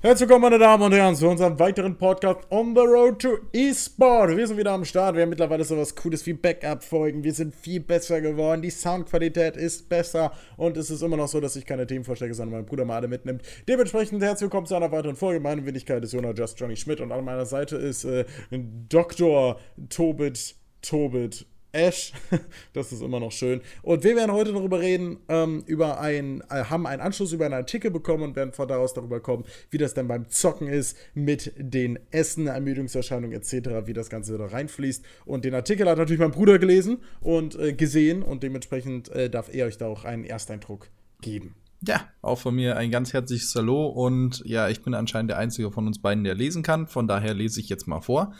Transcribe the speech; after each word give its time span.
Herzlich 0.00 0.28
willkommen, 0.28 0.42
meine 0.42 0.60
Damen 0.60 0.84
und 0.84 0.92
Herren, 0.92 1.16
zu 1.16 1.26
unserem 1.26 1.58
weiteren 1.58 1.98
Podcast 1.98 2.46
On 2.50 2.72
the 2.72 2.82
Road 2.82 3.20
to 3.20 3.38
eSport. 3.52 4.36
Wir 4.36 4.46
sind 4.46 4.56
wieder 4.56 4.70
am 4.70 4.84
Start. 4.84 5.16
Wir 5.16 5.22
haben 5.22 5.30
mittlerweile 5.30 5.64
so 5.64 5.76
was 5.76 5.96
Cooles 5.96 6.24
wie 6.24 6.34
Backup-Folgen. 6.34 7.24
Wir 7.24 7.34
sind 7.34 7.52
viel 7.52 7.80
besser 7.80 8.20
geworden. 8.20 8.62
Die 8.62 8.70
Soundqualität 8.70 9.56
ist 9.56 9.88
besser. 9.88 10.30
Und 10.56 10.76
es 10.76 10.90
ist 10.90 11.02
immer 11.02 11.16
noch 11.16 11.26
so, 11.26 11.40
dass 11.40 11.56
ich 11.56 11.66
keine 11.66 11.84
Themenvorschläge, 11.84 12.32
sondern 12.32 12.60
mein 12.60 12.66
Bruder 12.66 12.84
mal 12.84 12.94
alle 12.94 13.08
mitnimmt. 13.08 13.42
Dementsprechend 13.66 14.22
herzlich 14.22 14.42
willkommen 14.42 14.68
zu 14.68 14.76
einer 14.76 14.92
weiteren 14.92 15.16
Folge. 15.16 15.40
Meine 15.40 15.66
Wenigkeit 15.66 16.04
ist 16.04 16.12
Jonah 16.12 16.30
Just 16.30 16.60
Johnny 16.60 16.76
Schmidt. 16.76 17.00
Und 17.00 17.10
an 17.10 17.24
meiner 17.24 17.44
Seite 17.44 17.74
ist 17.74 18.04
äh, 18.04 18.24
Dr. 18.52 19.58
Tobit 19.88 20.54
Tobit 20.80 21.44
Ash. 21.72 22.12
Das 22.72 22.92
ist 22.92 23.02
immer 23.02 23.20
noch 23.20 23.32
schön. 23.32 23.60
Und 23.82 24.04
wir 24.04 24.14
werden 24.16 24.32
heute 24.32 24.52
darüber 24.52 24.80
reden, 24.80 25.18
ähm, 25.28 25.64
über 25.66 26.00
ein, 26.00 26.42
äh, 26.50 26.64
haben 26.64 26.86
einen 26.86 27.00
Anschluss 27.00 27.32
über 27.32 27.46
einen 27.46 27.54
Artikel 27.54 27.90
bekommen 27.90 28.22
und 28.22 28.36
werden 28.36 28.52
von 28.52 28.68
daraus 28.68 28.94
darüber 28.94 29.20
kommen, 29.20 29.44
wie 29.70 29.78
das 29.78 29.94
dann 29.94 30.08
beim 30.08 30.28
Zocken 30.28 30.68
ist 30.68 30.96
mit 31.14 31.52
den 31.56 31.98
Essen, 32.10 32.46
Ermüdungserscheinungen 32.46 33.36
etc., 33.36 33.86
wie 33.86 33.92
das 33.92 34.10
Ganze 34.10 34.38
da 34.38 34.46
reinfließt. 34.46 35.04
Und 35.24 35.44
den 35.44 35.54
Artikel 35.54 35.88
hat 35.88 35.98
natürlich 35.98 36.20
mein 36.20 36.30
Bruder 36.30 36.58
gelesen 36.58 36.98
und 37.20 37.58
äh, 37.58 37.72
gesehen 37.72 38.22
und 38.22 38.42
dementsprechend 38.42 39.08
äh, 39.10 39.28
darf 39.28 39.52
er 39.52 39.66
euch 39.66 39.78
da 39.78 39.86
auch 39.86 40.04
einen 40.04 40.24
Ersteindruck 40.24 40.88
geben. 41.20 41.54
Ja, 41.86 42.08
auch 42.22 42.38
von 42.38 42.56
mir 42.56 42.76
ein 42.76 42.90
ganz 42.90 43.12
herzliches 43.12 43.54
Hallo 43.54 43.86
und 43.86 44.42
ja, 44.44 44.68
ich 44.68 44.82
bin 44.82 44.94
anscheinend 44.94 45.30
der 45.30 45.38
Einzige 45.38 45.70
von 45.70 45.86
uns 45.86 46.00
beiden, 46.00 46.24
der 46.24 46.34
lesen 46.34 46.64
kann. 46.64 46.88
Von 46.88 47.06
daher 47.06 47.34
lese 47.34 47.60
ich 47.60 47.68
jetzt 47.68 47.86
mal 47.86 48.00
vor. 48.00 48.34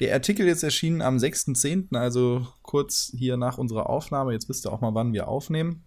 Der 0.00 0.14
Artikel 0.14 0.48
ist 0.48 0.62
erschienen 0.62 1.02
am 1.02 1.18
6.10., 1.18 1.94
also 1.94 2.46
kurz 2.62 3.12
hier 3.14 3.36
nach 3.36 3.58
unserer 3.58 3.90
Aufnahme. 3.90 4.32
Jetzt 4.32 4.48
wisst 4.48 4.66
ihr 4.66 4.72
auch 4.72 4.80
mal, 4.80 4.94
wann 4.94 5.12
wir 5.12 5.28
aufnehmen. 5.28 5.84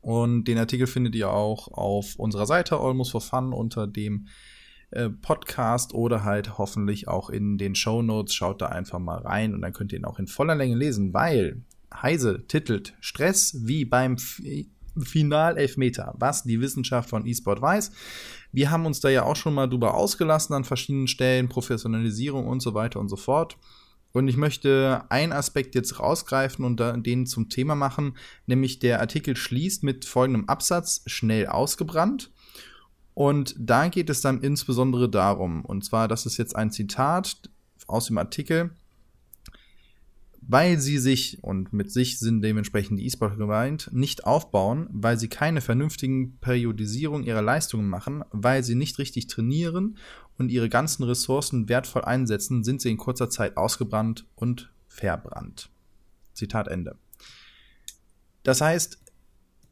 Und 0.00 0.44
den 0.44 0.58
Artikel 0.58 0.88
findet 0.88 1.14
ihr 1.14 1.30
auch 1.30 1.68
auf 1.68 2.16
unserer 2.16 2.46
Seite 2.46 2.78
Almost 2.78 3.12
for 3.12 3.20
Fun 3.20 3.52
unter 3.52 3.86
dem 3.86 4.26
äh, 4.90 5.08
Podcast 5.08 5.94
oder 5.94 6.24
halt 6.24 6.58
hoffentlich 6.58 7.06
auch 7.06 7.30
in 7.30 7.58
den 7.58 7.76
Show 7.76 8.02
Notes. 8.02 8.34
Schaut 8.34 8.60
da 8.60 8.66
einfach 8.66 8.98
mal 8.98 9.18
rein 9.18 9.54
und 9.54 9.62
dann 9.62 9.72
könnt 9.72 9.92
ihr 9.92 9.98
ihn 9.98 10.04
auch 10.04 10.18
in 10.18 10.26
voller 10.26 10.56
Länge 10.56 10.76
lesen, 10.76 11.14
weil 11.14 11.62
Heise 11.94 12.44
titelt 12.48 12.94
Stress 13.00 13.56
wie 13.66 13.84
beim 13.84 14.14
F 14.14 14.42
Finalelfmeter, 15.02 16.14
was 16.18 16.44
die 16.44 16.60
Wissenschaft 16.60 17.10
von 17.10 17.26
E-Sport 17.26 17.60
weiß. 17.60 17.92
Wir 18.52 18.70
haben 18.70 18.86
uns 18.86 19.00
da 19.00 19.08
ja 19.08 19.24
auch 19.24 19.36
schon 19.36 19.54
mal 19.54 19.68
drüber 19.68 19.94
ausgelassen 19.94 20.54
an 20.54 20.64
verschiedenen 20.64 21.08
Stellen, 21.08 21.48
Professionalisierung 21.48 22.46
und 22.46 22.60
so 22.60 22.74
weiter 22.74 23.00
und 23.00 23.08
so 23.08 23.16
fort. 23.16 23.56
Und 24.12 24.26
ich 24.26 24.36
möchte 24.36 25.04
einen 25.10 25.32
Aspekt 25.32 25.74
jetzt 25.74 26.00
rausgreifen 26.00 26.64
und 26.64 26.80
den 27.06 27.26
zum 27.26 27.50
Thema 27.50 27.74
machen, 27.74 28.16
nämlich 28.46 28.78
der 28.78 29.00
Artikel 29.00 29.36
schließt 29.36 29.82
mit 29.84 30.06
folgendem 30.06 30.48
Absatz 30.48 31.02
schnell 31.06 31.46
ausgebrannt. 31.46 32.30
Und 33.12 33.54
da 33.58 33.88
geht 33.88 34.08
es 34.08 34.20
dann 34.20 34.40
insbesondere 34.40 35.10
darum, 35.10 35.64
und 35.64 35.84
zwar, 35.84 36.08
das 36.08 36.24
ist 36.24 36.38
jetzt 36.38 36.56
ein 36.56 36.70
Zitat 36.70 37.50
aus 37.86 38.06
dem 38.06 38.16
Artikel, 38.16 38.70
weil 40.48 40.80
sie 40.80 40.96
sich, 40.96 41.44
und 41.44 41.74
mit 41.74 41.92
sich 41.92 42.18
sind 42.18 42.40
dementsprechend 42.40 42.98
die 42.98 43.04
E-Sport 43.04 43.36
gemeint, 43.36 43.90
nicht 43.92 44.24
aufbauen, 44.24 44.88
weil 44.90 45.18
sie 45.18 45.28
keine 45.28 45.60
vernünftigen 45.60 46.38
Periodisierung 46.38 47.22
ihrer 47.22 47.42
Leistungen 47.42 47.88
machen, 47.88 48.24
weil 48.32 48.64
sie 48.64 48.74
nicht 48.74 48.98
richtig 48.98 49.26
trainieren 49.26 49.98
und 50.38 50.50
ihre 50.50 50.70
ganzen 50.70 51.04
Ressourcen 51.04 51.68
wertvoll 51.68 52.02
einsetzen, 52.02 52.64
sind 52.64 52.80
sie 52.80 52.90
in 52.90 52.96
kurzer 52.96 53.28
Zeit 53.28 53.58
ausgebrannt 53.58 54.24
und 54.36 54.72
verbrannt. 54.88 55.68
Zitat 56.32 56.66
Ende. 56.66 56.96
Das 58.42 58.62
heißt, 58.62 58.98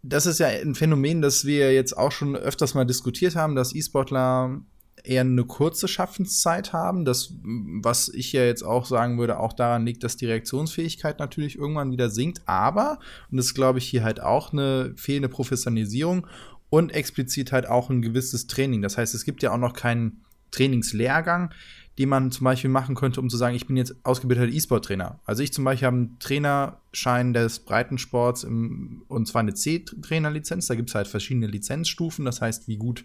das 0.02 0.26
ist 0.26 0.38
ja 0.38 0.48
ein 0.48 0.74
Phänomen, 0.74 1.22
das 1.22 1.46
wir 1.46 1.72
jetzt 1.72 1.96
auch 1.96 2.12
schon 2.12 2.36
öfters 2.36 2.74
mal 2.74 2.84
diskutiert 2.84 3.34
haben, 3.34 3.54
dass 3.54 3.74
E-Sportler 3.74 4.60
eher 5.06 5.22
eine 5.22 5.44
kurze 5.44 5.88
Schaffenszeit 5.88 6.72
haben. 6.72 7.04
Das, 7.04 7.34
was 7.42 8.08
ich 8.08 8.32
ja 8.32 8.44
jetzt 8.44 8.62
auch 8.62 8.86
sagen 8.86 9.18
würde, 9.18 9.38
auch 9.38 9.52
daran 9.52 9.86
liegt, 9.86 10.04
dass 10.04 10.16
die 10.16 10.26
Reaktionsfähigkeit 10.26 11.18
natürlich 11.18 11.56
irgendwann 11.56 11.92
wieder 11.92 12.10
sinkt. 12.10 12.42
Aber, 12.46 12.98
und 13.30 13.36
das 13.36 13.54
glaube 13.54 13.78
ich 13.78 13.86
hier 13.88 14.04
halt 14.04 14.20
auch 14.20 14.52
eine 14.52 14.92
fehlende 14.96 15.28
Professionalisierung 15.28 16.26
und 16.70 16.92
explizit 16.92 17.52
halt 17.52 17.68
auch 17.68 17.90
ein 17.90 18.02
gewisses 18.02 18.46
Training. 18.46 18.82
Das 18.82 18.98
heißt, 18.98 19.14
es 19.14 19.24
gibt 19.24 19.42
ja 19.42 19.52
auch 19.52 19.58
noch 19.58 19.74
keinen 19.74 20.24
Trainingslehrgang, 20.50 21.52
den 21.98 22.08
man 22.08 22.30
zum 22.30 22.44
Beispiel 22.44 22.70
machen 22.70 22.94
könnte, 22.94 23.20
um 23.20 23.30
zu 23.30 23.36
sagen, 23.36 23.56
ich 23.56 23.66
bin 23.66 23.76
jetzt 23.76 23.94
ausgebildeter 24.02 24.52
E-Sport-Trainer. 24.52 25.20
Also 25.24 25.42
ich 25.42 25.52
zum 25.52 25.64
Beispiel 25.64 25.86
habe 25.86 25.96
einen 25.96 26.18
Trainerschein 26.18 27.32
des 27.32 27.60
Breitensports 27.60 28.44
im, 28.44 29.02
und 29.08 29.26
zwar 29.26 29.40
eine 29.40 29.54
C-Trainer-Lizenz. 29.54 30.66
Da 30.66 30.74
gibt 30.74 30.90
es 30.90 30.94
halt 30.94 31.08
verschiedene 31.08 31.46
Lizenzstufen. 31.46 32.24
Das 32.24 32.40
heißt, 32.40 32.68
wie 32.68 32.76
gut 32.76 33.04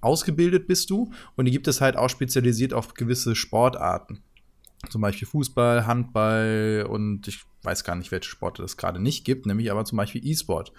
ausgebildet 0.00 0.66
bist 0.66 0.90
du 0.90 1.10
und 1.36 1.44
die 1.44 1.50
gibt 1.50 1.68
es 1.68 1.80
halt 1.80 1.96
auch 1.96 2.08
spezialisiert 2.08 2.72
auf 2.72 2.94
gewisse 2.94 3.34
Sportarten. 3.34 4.22
Zum 4.90 5.00
Beispiel 5.00 5.26
Fußball, 5.26 5.86
Handball 5.86 6.86
und 6.88 7.26
ich 7.26 7.42
weiß 7.62 7.84
gar 7.84 7.96
nicht, 7.96 8.12
welche 8.12 8.28
Sporte 8.28 8.62
es 8.62 8.76
gerade 8.76 9.00
nicht 9.00 9.24
gibt, 9.24 9.46
nämlich 9.46 9.70
aber 9.70 9.84
zum 9.84 9.96
Beispiel 9.96 10.24
E-Sport. 10.24 10.72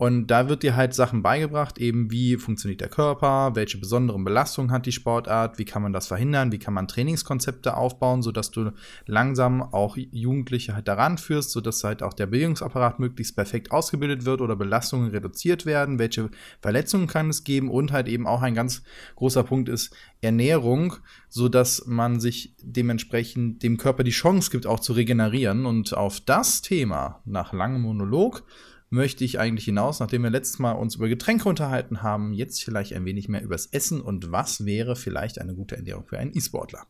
Und 0.00 0.28
da 0.28 0.48
wird 0.48 0.62
dir 0.62 0.76
halt 0.76 0.94
Sachen 0.94 1.22
beigebracht, 1.22 1.76
eben 1.76 2.10
wie 2.10 2.38
funktioniert 2.38 2.80
der 2.80 2.88
Körper, 2.88 3.54
welche 3.54 3.76
besonderen 3.76 4.24
Belastungen 4.24 4.70
hat 4.70 4.86
die 4.86 4.92
Sportart, 4.92 5.58
wie 5.58 5.66
kann 5.66 5.82
man 5.82 5.92
das 5.92 6.06
verhindern, 6.06 6.52
wie 6.52 6.58
kann 6.58 6.72
man 6.72 6.88
Trainingskonzepte 6.88 7.76
aufbauen, 7.76 8.22
sodass 8.22 8.50
du 8.50 8.70
langsam 9.04 9.60
auch 9.60 9.98
Jugendliche 9.98 10.74
halt 10.74 10.88
daran 10.88 11.18
führst, 11.18 11.50
sodass 11.50 11.84
halt 11.84 12.02
auch 12.02 12.14
der 12.14 12.28
Bildungsapparat 12.28 12.98
möglichst 12.98 13.36
perfekt 13.36 13.72
ausgebildet 13.72 14.24
wird 14.24 14.40
oder 14.40 14.56
Belastungen 14.56 15.10
reduziert 15.10 15.66
werden, 15.66 15.98
welche 15.98 16.30
Verletzungen 16.62 17.06
kann 17.06 17.28
es 17.28 17.44
geben 17.44 17.70
und 17.70 17.92
halt 17.92 18.08
eben 18.08 18.26
auch 18.26 18.40
ein 18.40 18.54
ganz 18.54 18.82
großer 19.16 19.42
Punkt 19.42 19.68
ist 19.68 19.94
Ernährung, 20.22 20.96
sodass 21.28 21.84
man 21.86 22.20
sich 22.20 22.54
dementsprechend 22.62 23.62
dem 23.62 23.76
Körper 23.76 24.02
die 24.02 24.12
Chance 24.12 24.50
gibt, 24.50 24.66
auch 24.66 24.80
zu 24.80 24.94
regenerieren. 24.94 25.66
Und 25.66 25.94
auf 25.94 26.20
das 26.20 26.62
Thema 26.62 27.20
nach 27.26 27.52
langem 27.52 27.82
Monolog 27.82 28.44
möchte 28.90 29.24
ich 29.24 29.38
eigentlich 29.38 29.64
hinaus, 29.64 30.00
nachdem 30.00 30.22
wir 30.22 30.30
letztes 30.30 30.58
Mal 30.58 30.72
uns 30.72 30.96
über 30.96 31.08
Getränke 31.08 31.48
unterhalten 31.48 32.02
haben, 32.02 32.34
jetzt 32.34 32.62
vielleicht 32.62 32.92
ein 32.92 33.04
wenig 33.04 33.28
mehr 33.28 33.42
übers 33.42 33.66
Essen 33.66 34.00
und 34.00 34.32
was 34.32 34.66
wäre 34.66 34.96
vielleicht 34.96 35.40
eine 35.40 35.54
gute 35.54 35.76
Ernährung 35.76 36.04
für 36.04 36.18
einen 36.18 36.36
E-Sportler. 36.36 36.86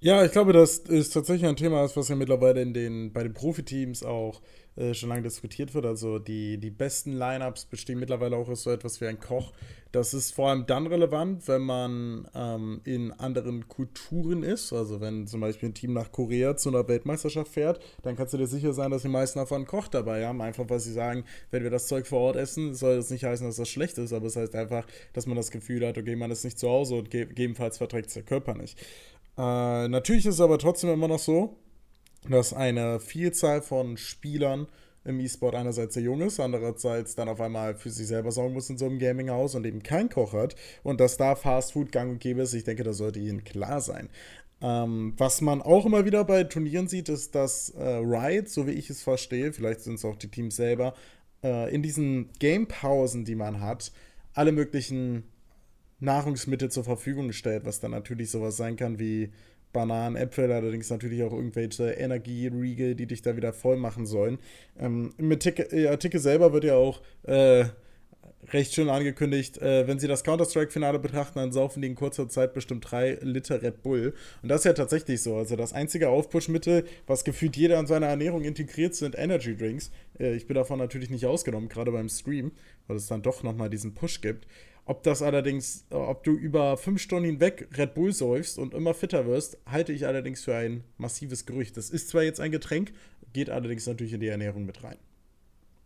Ja, 0.00 0.24
ich 0.24 0.32
glaube, 0.32 0.52
das 0.52 0.78
ist 0.78 1.10
tatsächlich 1.10 1.48
ein 1.48 1.54
Thema, 1.54 1.88
was 1.94 2.08
ja 2.08 2.16
mittlerweile 2.16 2.60
in 2.60 2.74
den, 2.74 3.12
bei 3.12 3.22
den 3.22 3.34
Profiteams 3.34 4.02
auch 4.02 4.42
äh, 4.76 4.94
schon 4.94 5.10
lange 5.10 5.22
diskutiert 5.22 5.74
wird. 5.74 5.84
Also 5.84 6.18
die, 6.18 6.58
die 6.58 6.70
besten 6.70 7.12
Lineups 7.12 7.66
bestehen 7.66 7.98
mittlerweile 7.98 8.36
auch 8.36 8.48
aus 8.48 8.62
so 8.62 8.70
etwas 8.70 9.00
wie 9.00 9.06
ein 9.06 9.20
Koch. 9.20 9.52
Das 9.92 10.14
ist 10.14 10.32
vor 10.32 10.48
allem 10.48 10.64
dann 10.64 10.86
relevant, 10.86 11.46
wenn 11.48 11.60
man 11.60 12.26
ähm, 12.34 12.80
in 12.84 13.12
anderen 13.12 13.68
Kulturen 13.68 14.42
ist. 14.42 14.72
Also 14.72 15.02
wenn 15.02 15.26
zum 15.26 15.40
Beispiel 15.40 15.68
ein 15.68 15.74
Team 15.74 15.92
nach 15.92 16.10
Korea 16.10 16.56
zu 16.56 16.70
einer 16.70 16.88
Weltmeisterschaft 16.88 17.52
fährt, 17.52 17.80
dann 18.02 18.16
kannst 18.16 18.32
du 18.32 18.38
dir 18.38 18.46
sicher 18.46 18.72
sein, 18.72 18.90
dass 18.90 19.02
die 19.02 19.08
meisten 19.08 19.38
davon 19.38 19.56
einen 19.56 19.66
Koch 19.66 19.88
dabei 19.88 20.26
haben. 20.26 20.40
Einfach 20.40 20.64
weil 20.70 20.80
sie 20.80 20.92
sagen, 20.92 21.24
wenn 21.50 21.62
wir 21.62 21.70
das 21.70 21.88
Zeug 21.88 22.06
vor 22.06 22.20
Ort 22.20 22.36
essen, 22.36 22.74
soll 22.74 22.96
das 22.96 23.10
nicht 23.10 23.24
heißen, 23.24 23.46
dass 23.46 23.56
das 23.56 23.68
schlecht 23.68 23.98
ist, 23.98 24.14
aber 24.14 24.26
es 24.26 24.36
heißt 24.36 24.54
einfach, 24.54 24.86
dass 25.12 25.26
man 25.26 25.36
das 25.36 25.50
Gefühl 25.50 25.86
hat, 25.86 25.98
okay, 25.98 26.16
man 26.16 26.30
ist 26.30 26.44
nicht 26.44 26.58
zu 26.58 26.70
Hause 26.70 26.94
und 26.94 27.10
gegebenenfalls 27.10 27.76
verträgt 27.76 28.08
es 28.08 28.14
der 28.14 28.22
Körper 28.22 28.54
nicht. 28.54 28.78
Äh, 29.36 29.88
natürlich 29.88 30.24
ist 30.26 30.34
es 30.34 30.40
aber 30.40 30.58
trotzdem 30.58 30.90
immer 30.90 31.08
noch 31.08 31.18
so, 31.18 31.58
dass 32.28 32.52
eine 32.52 33.00
Vielzahl 33.00 33.62
von 33.62 33.96
Spielern 33.96 34.68
im 35.04 35.18
E-Sport 35.18 35.56
einerseits 35.56 35.94
sehr 35.94 36.04
jung 36.04 36.20
ist, 36.20 36.38
andererseits 36.38 37.16
dann 37.16 37.28
auf 37.28 37.40
einmal 37.40 37.74
für 37.74 37.90
sich 37.90 38.06
selber 38.06 38.30
sorgen 38.30 38.54
muss 38.54 38.70
in 38.70 38.78
so 38.78 38.86
einem 38.86 38.98
Gaming-Haus 38.98 39.54
und 39.54 39.66
eben 39.66 39.82
keinen 39.82 40.08
Koch 40.08 40.32
hat 40.32 40.54
und 40.82 41.00
dass 41.00 41.16
da 41.16 41.34
Fast 41.34 41.72
Food 41.72 41.90
gang 41.90 42.10
und 42.10 42.20
gäbe 42.20 42.42
ist, 42.42 42.54
ich 42.54 42.64
denke, 42.64 42.84
das 42.84 42.98
sollte 42.98 43.18
Ihnen 43.18 43.42
klar 43.42 43.80
sein. 43.80 44.08
Ähm, 44.60 45.14
was 45.16 45.40
man 45.40 45.60
auch 45.60 45.86
immer 45.86 46.04
wieder 46.04 46.24
bei 46.24 46.44
Turnieren 46.44 46.86
sieht, 46.86 47.08
ist, 47.08 47.34
dass 47.34 47.70
äh, 47.70 47.82
Riot, 47.82 48.48
so 48.48 48.68
wie 48.68 48.72
ich 48.72 48.90
es 48.90 49.02
verstehe, 49.02 49.52
vielleicht 49.52 49.80
sind 49.80 49.94
es 49.94 50.04
auch 50.04 50.14
die 50.14 50.28
Teams 50.28 50.54
selber, 50.54 50.94
äh, 51.42 51.74
in 51.74 51.82
diesen 51.82 52.30
Game-Pausen, 52.38 53.24
die 53.24 53.34
man 53.34 53.60
hat, 53.60 53.90
alle 54.34 54.52
möglichen 54.52 55.24
Nahrungsmittel 55.98 56.70
zur 56.70 56.84
Verfügung 56.84 57.32
stellt, 57.32 57.64
was 57.64 57.80
dann 57.80 57.90
natürlich 57.90 58.30
sowas 58.30 58.56
sein 58.56 58.76
kann 58.76 59.00
wie 59.00 59.32
Bananen, 59.72 60.16
Äpfel, 60.16 60.52
allerdings 60.52 60.90
natürlich 60.90 61.22
auch 61.22 61.32
irgendwelche 61.32 61.90
Energieriegel, 61.90 62.94
die 62.94 63.06
dich 63.06 63.22
da 63.22 63.36
wieder 63.36 63.52
voll 63.52 63.76
machen 63.76 64.06
sollen. 64.06 64.38
Ähm, 64.78 65.12
Im 65.18 65.30
Artikel, 65.30 65.88
Artikel 65.88 66.20
selber 66.20 66.52
wird 66.52 66.64
ja 66.64 66.74
auch 66.74 67.00
äh, 67.24 67.64
recht 68.50 68.74
schön 68.74 68.88
angekündigt, 68.88 69.58
äh, 69.58 69.86
wenn 69.86 69.98
sie 69.98 70.08
das 70.08 70.24
Counter-Strike-Finale 70.24 70.98
betrachten, 70.98 71.38
dann 71.38 71.52
saufen 71.52 71.80
die 71.80 71.88
in 71.88 71.94
kurzer 71.94 72.28
Zeit 72.28 72.54
bestimmt 72.54 72.90
drei 72.90 73.18
Liter 73.22 73.62
Red 73.62 73.82
Bull. 73.82 74.14
Und 74.42 74.48
das 74.48 74.60
ist 74.60 74.64
ja 74.64 74.72
tatsächlich 74.72 75.22
so. 75.22 75.36
Also 75.36 75.56
das 75.56 75.72
einzige 75.72 76.08
Aufpushmittel, 76.08 76.84
was 77.06 77.24
gefühlt 77.24 77.56
jeder 77.56 77.78
an 77.78 77.86
seiner 77.86 78.08
Ernährung 78.08 78.42
integriert, 78.44 78.94
sind 78.94 79.16
Energy 79.16 79.56
Drinks. 79.56 79.90
Äh, 80.18 80.34
ich 80.34 80.46
bin 80.46 80.54
davon 80.54 80.78
natürlich 80.78 81.10
nicht 81.10 81.26
ausgenommen, 81.26 81.68
gerade 81.68 81.92
beim 81.92 82.08
Stream, 82.08 82.52
weil 82.88 82.96
es 82.96 83.06
dann 83.06 83.22
doch 83.22 83.42
nochmal 83.42 83.70
diesen 83.70 83.94
Push 83.94 84.20
gibt. 84.20 84.46
Ob 84.84 85.02
das 85.04 85.22
allerdings, 85.22 85.86
äh, 85.90 85.94
ob 85.94 86.24
du 86.24 86.32
über 86.32 86.76
fünf 86.76 87.00
Stunden 87.00 87.26
hinweg 87.26 87.68
Red 87.76 87.94
Bull 87.94 88.12
säufst 88.12 88.58
und 88.58 88.74
immer 88.74 88.94
fitter 88.94 89.26
wirst, 89.26 89.58
halte 89.66 89.92
ich 89.92 90.06
allerdings 90.06 90.42
für 90.42 90.56
ein 90.56 90.82
massives 90.98 91.46
Gerücht. 91.46 91.76
Das 91.76 91.90
ist 91.90 92.08
zwar 92.08 92.22
jetzt 92.22 92.40
ein 92.40 92.50
Getränk, 92.50 92.92
geht 93.32 93.48
allerdings 93.48 93.86
natürlich 93.86 94.12
in 94.12 94.20
die 94.20 94.28
Ernährung 94.28 94.66
mit 94.66 94.82
rein. 94.82 94.98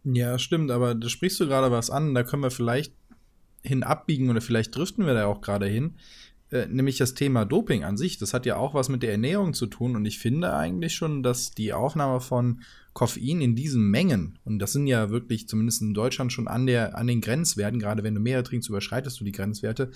Ja, 0.04 0.38
stimmt, 0.38 0.70
aber 0.70 0.94
da 0.94 1.08
sprichst 1.08 1.40
du 1.40 1.46
gerade 1.46 1.70
was 1.70 1.90
an, 1.90 2.14
da 2.14 2.22
können 2.22 2.42
wir 2.42 2.50
vielleicht 2.50 2.92
hin 3.62 3.82
abbiegen 3.82 4.30
oder 4.30 4.40
vielleicht 4.40 4.74
driften 4.74 5.04
wir 5.04 5.14
da 5.14 5.26
auch 5.26 5.40
gerade 5.40 5.66
hin, 5.66 5.96
äh, 6.50 6.66
nämlich 6.66 6.96
das 6.96 7.14
Thema 7.14 7.44
Doping 7.44 7.84
an 7.84 7.96
sich. 7.96 8.16
Das 8.16 8.32
hat 8.32 8.46
ja 8.46 8.56
auch 8.56 8.72
was 8.72 8.88
mit 8.88 9.02
der 9.02 9.10
Ernährung 9.10 9.52
zu 9.52 9.66
tun 9.66 9.96
und 9.96 10.04
ich 10.06 10.20
finde 10.20 10.54
eigentlich 10.54 10.94
schon, 10.94 11.22
dass 11.22 11.50
die 11.50 11.72
Aufnahme 11.72 12.20
von 12.20 12.62
Koffein 12.96 13.42
in 13.42 13.54
diesen 13.54 13.90
Mengen, 13.90 14.38
und 14.46 14.58
das 14.58 14.72
sind 14.72 14.86
ja 14.86 15.10
wirklich 15.10 15.48
zumindest 15.48 15.82
in 15.82 15.92
Deutschland 15.92 16.32
schon 16.32 16.48
an, 16.48 16.66
der, 16.66 16.96
an 16.96 17.06
den 17.06 17.20
Grenzwerten, 17.20 17.78
gerade 17.78 18.02
wenn 18.02 18.14
du 18.14 18.22
mehr 18.22 18.42
trinkst, 18.42 18.70
überschreitest 18.70 19.20
du 19.20 19.24
die 19.24 19.32
Grenzwerte, 19.32 19.90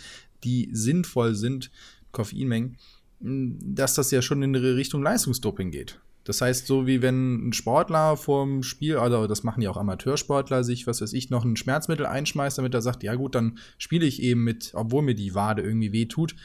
die 0.44 0.68
sinnvoll 0.72 1.34
sind, 1.34 1.70
Koffeinmengen, 2.12 2.76
dass 3.20 3.94
das 3.94 4.10
ja 4.10 4.20
schon 4.20 4.42
in 4.42 4.54
Richtung 4.54 5.02
Leistungsdoping 5.02 5.70
geht. 5.70 5.98
Das 6.24 6.42
heißt, 6.42 6.66
so 6.66 6.86
wie 6.86 7.00
wenn 7.00 7.48
ein 7.48 7.52
Sportler 7.54 8.18
vorm 8.18 8.62
Spiel, 8.62 8.98
also 8.98 9.26
das 9.26 9.44
machen 9.44 9.62
ja 9.62 9.70
auch 9.70 9.78
Amateursportler, 9.78 10.62
sich, 10.62 10.86
was 10.86 11.00
weiß 11.00 11.14
ich, 11.14 11.30
noch 11.30 11.46
ein 11.46 11.56
Schmerzmittel 11.56 12.04
einschmeißt, 12.04 12.58
damit 12.58 12.74
er 12.74 12.82
sagt, 12.82 13.02
ja 13.02 13.14
gut, 13.14 13.34
dann 13.34 13.56
spiele 13.78 14.04
ich 14.04 14.22
eben 14.22 14.44
mit, 14.44 14.72
obwohl 14.74 15.00
mir 15.00 15.14
die 15.14 15.34
Wade 15.34 15.62
irgendwie 15.62 15.92
weh 15.92 16.04
tut, 16.04 16.36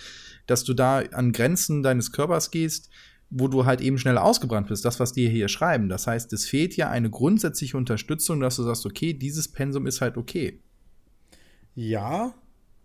dass 0.47 0.63
du 0.63 0.73
da 0.73 0.99
an 0.99 1.33
Grenzen 1.33 1.83
deines 1.83 2.13
Körpers 2.13 2.49
gehst, 2.49 2.89
wo 3.29 3.47
du 3.47 3.65
halt 3.65 3.81
eben 3.81 3.97
schnell 3.97 4.17
ausgebrannt 4.17 4.67
bist, 4.67 4.85
das, 4.85 4.99
was 4.99 5.13
die 5.13 5.27
hier 5.29 5.47
schreiben. 5.47 5.89
Das 5.89 6.07
heißt, 6.07 6.31
es 6.33 6.45
fehlt 6.45 6.75
ja 6.77 6.89
eine 6.89 7.09
grundsätzliche 7.09 7.77
Unterstützung, 7.77 8.39
dass 8.39 8.55
du 8.55 8.63
sagst, 8.63 8.85
okay, 8.85 9.13
dieses 9.13 9.47
Pensum 9.47 9.87
ist 9.87 10.01
halt 10.01 10.17
okay. 10.17 10.61
Ja, 11.73 12.33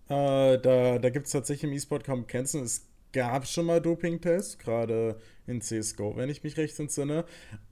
äh, 0.09 0.59
da, 0.59 0.99
da 0.99 1.11
gibt 1.11 1.27
es 1.27 1.33
tatsächlich 1.33 1.71
im 1.71 1.77
E-Sport 1.77 2.05
kaum 2.05 2.27
Grenzen. 2.27 2.63
Es 2.63 2.89
gab 3.13 3.47
schon 3.47 3.67
mal 3.67 3.81
Doping-Tests, 3.81 4.59
gerade 4.59 5.21
in 5.47 5.61
CSGO, 5.61 6.17
wenn 6.17 6.29
ich 6.29 6.43
mich 6.43 6.57
recht 6.57 6.79
entsinne. 6.79 7.25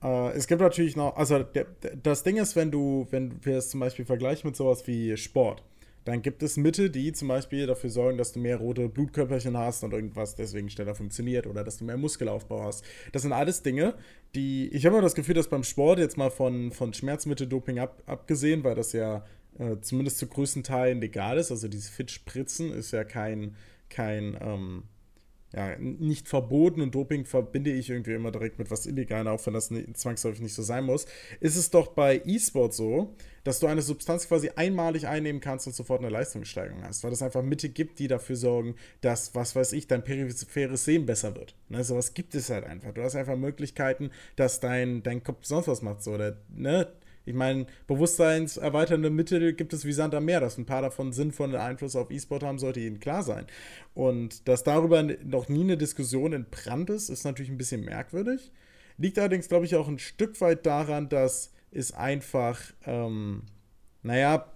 Äh, 0.03 0.31
es 0.31 0.47
gibt 0.47 0.61
natürlich 0.61 0.95
noch, 0.95 1.15
also 1.15 1.43
der, 1.43 1.65
das 2.01 2.23
Ding 2.23 2.37
ist, 2.37 2.55
wenn 2.55 2.71
du, 2.71 3.07
wenn 3.11 3.43
wir 3.45 3.57
es 3.57 3.69
zum 3.69 3.79
Beispiel 3.79 4.05
vergleichen 4.05 4.47
mit 4.47 4.55
sowas 4.55 4.85
wie 4.87 5.15
Sport, 5.17 5.63
dann 6.05 6.21
gibt 6.21 6.43
es 6.43 6.57
Mittel, 6.57 6.89
die 6.89 7.11
zum 7.11 7.27
Beispiel 7.27 7.67
dafür 7.67 7.89
sorgen, 7.89 8.17
dass 8.17 8.31
du 8.31 8.39
mehr 8.39 8.57
rote 8.57 8.89
Blutkörperchen 8.89 9.57
hast 9.57 9.83
und 9.83 9.93
irgendwas 9.93 10.35
deswegen 10.35 10.69
schneller 10.69 10.95
funktioniert 10.95 11.47
oder 11.47 11.63
dass 11.63 11.77
du 11.77 11.85
mehr 11.85 11.97
Muskelaufbau 11.97 12.63
hast. 12.63 12.83
Das 13.11 13.21
sind 13.21 13.33
alles 13.33 13.61
Dinge, 13.61 13.95
die, 14.35 14.69
ich 14.69 14.85
habe 14.85 14.95
immer 14.95 15.03
das 15.03 15.15
Gefühl, 15.15 15.35
dass 15.35 15.49
beim 15.49 15.63
Sport 15.63 15.99
jetzt 15.99 16.17
mal 16.17 16.31
von, 16.31 16.71
von 16.71 16.93
Schmerzmitteldoping 16.93 17.79
ab, 17.79 18.01
abgesehen, 18.05 18.63
weil 18.63 18.75
das 18.75 18.93
ja 18.93 19.25
äh, 19.57 19.77
zumindest 19.81 20.19
zu 20.19 20.27
größten 20.27 20.63
Teilen 20.63 21.01
legal 21.01 21.37
ist, 21.37 21.51
also 21.51 21.67
diese 21.67 21.91
Fit-Spritzen 21.91 22.71
ist 22.71 22.91
ja 22.91 23.03
kein, 23.03 23.55
kein, 23.89 24.37
ähm, 24.41 24.83
ja, 25.53 25.75
nicht 25.79 26.27
verboten 26.27 26.81
und 26.81 26.93
Doping 26.93 27.25
verbinde 27.25 27.71
ich 27.71 27.89
irgendwie 27.89 28.13
immer 28.13 28.31
direkt 28.31 28.59
mit 28.59 28.69
was 28.69 28.85
Illegalen, 28.85 29.27
auch 29.27 29.43
wenn 29.47 29.53
das 29.53 29.71
nicht, 29.71 29.97
zwangsläufig 29.97 30.41
nicht 30.41 30.53
so 30.53 30.61
sein 30.61 30.83
muss, 30.83 31.07
ist 31.39 31.55
es 31.55 31.71
doch 31.71 31.87
bei 31.87 32.21
E-Sport 32.23 32.73
so, 32.73 33.15
dass 33.43 33.59
du 33.59 33.67
eine 33.67 33.81
Substanz 33.81 34.27
quasi 34.27 34.51
einmalig 34.55 35.07
einnehmen 35.07 35.41
kannst 35.41 35.65
und 35.65 35.73
sofort 35.73 36.01
eine 36.01 36.09
Leistungssteigerung 36.09 36.83
hast, 36.83 37.03
weil 37.03 37.11
es 37.11 37.23
einfach 37.23 37.41
Mittel 37.41 37.69
gibt, 37.71 37.97
die 37.97 38.07
dafür 38.07 38.35
sorgen, 38.35 38.75
dass, 39.01 39.33
was 39.33 39.55
weiß 39.55 39.73
ich, 39.73 39.87
dein 39.87 40.03
peripheres 40.03 40.85
Sehen 40.85 41.07
besser 41.07 41.35
wird. 41.35 41.55
Ne, 41.67 41.83
sowas 41.83 42.13
gibt 42.13 42.35
es 42.35 42.51
halt 42.51 42.65
einfach. 42.65 42.93
Du 42.93 43.01
hast 43.01 43.15
einfach 43.15 43.35
Möglichkeiten, 43.37 44.11
dass 44.35 44.59
dein, 44.59 45.01
dein 45.01 45.23
Kopf 45.23 45.45
sonst 45.45 45.67
was 45.67 45.81
macht, 45.81 46.03
so, 46.03 46.11
oder, 46.11 46.37
ne, 46.55 46.91
ich 47.29 47.35
meine, 47.35 47.67
bewusstseinserweiternde 47.85 49.11
Mittel 49.11 49.53
gibt 49.53 49.71
es 49.73 49.85
wie 49.85 49.93
Sand 49.93 50.15
am 50.15 50.25
Meer. 50.25 50.39
Dass 50.39 50.57
ein 50.57 50.65
paar 50.65 50.81
davon 50.81 51.13
sinnvollen 51.13 51.55
Einfluss 51.55 51.95
auf 51.95 52.09
E-Sport 52.09 52.41
haben, 52.41 52.57
sollte 52.57 52.79
Ihnen 52.79 52.99
klar 52.99 53.21
sein. 53.21 53.45
Und 53.93 54.47
dass 54.47 54.63
darüber 54.63 55.03
noch 55.03 55.47
nie 55.47 55.61
eine 55.61 55.77
Diskussion 55.77 56.33
entbrannt 56.33 56.89
ist, 56.89 57.09
ist 57.09 57.25
natürlich 57.25 57.51
ein 57.51 57.59
bisschen 57.59 57.85
merkwürdig. 57.85 58.51
Liegt 58.97 59.19
allerdings, 59.19 59.47
glaube 59.47 59.65
ich, 59.65 59.75
auch 59.75 59.87
ein 59.87 59.99
Stück 59.99 60.41
weit 60.41 60.65
daran, 60.65 61.07
dass 61.07 61.53
es 61.69 61.91
einfach, 61.91 62.59
ähm, 62.87 63.43
naja, 64.01 64.51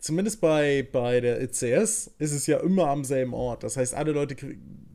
zumindest 0.00 0.40
bei, 0.40 0.86
bei 0.90 1.20
der 1.20 1.40
ECS 1.40 2.10
ist 2.18 2.32
es 2.32 2.48
ja 2.48 2.58
immer 2.58 2.88
am 2.88 3.04
selben 3.04 3.34
Ort. 3.34 3.62
Das 3.62 3.76
heißt, 3.76 3.94
alle 3.94 4.10
Leute 4.10 4.34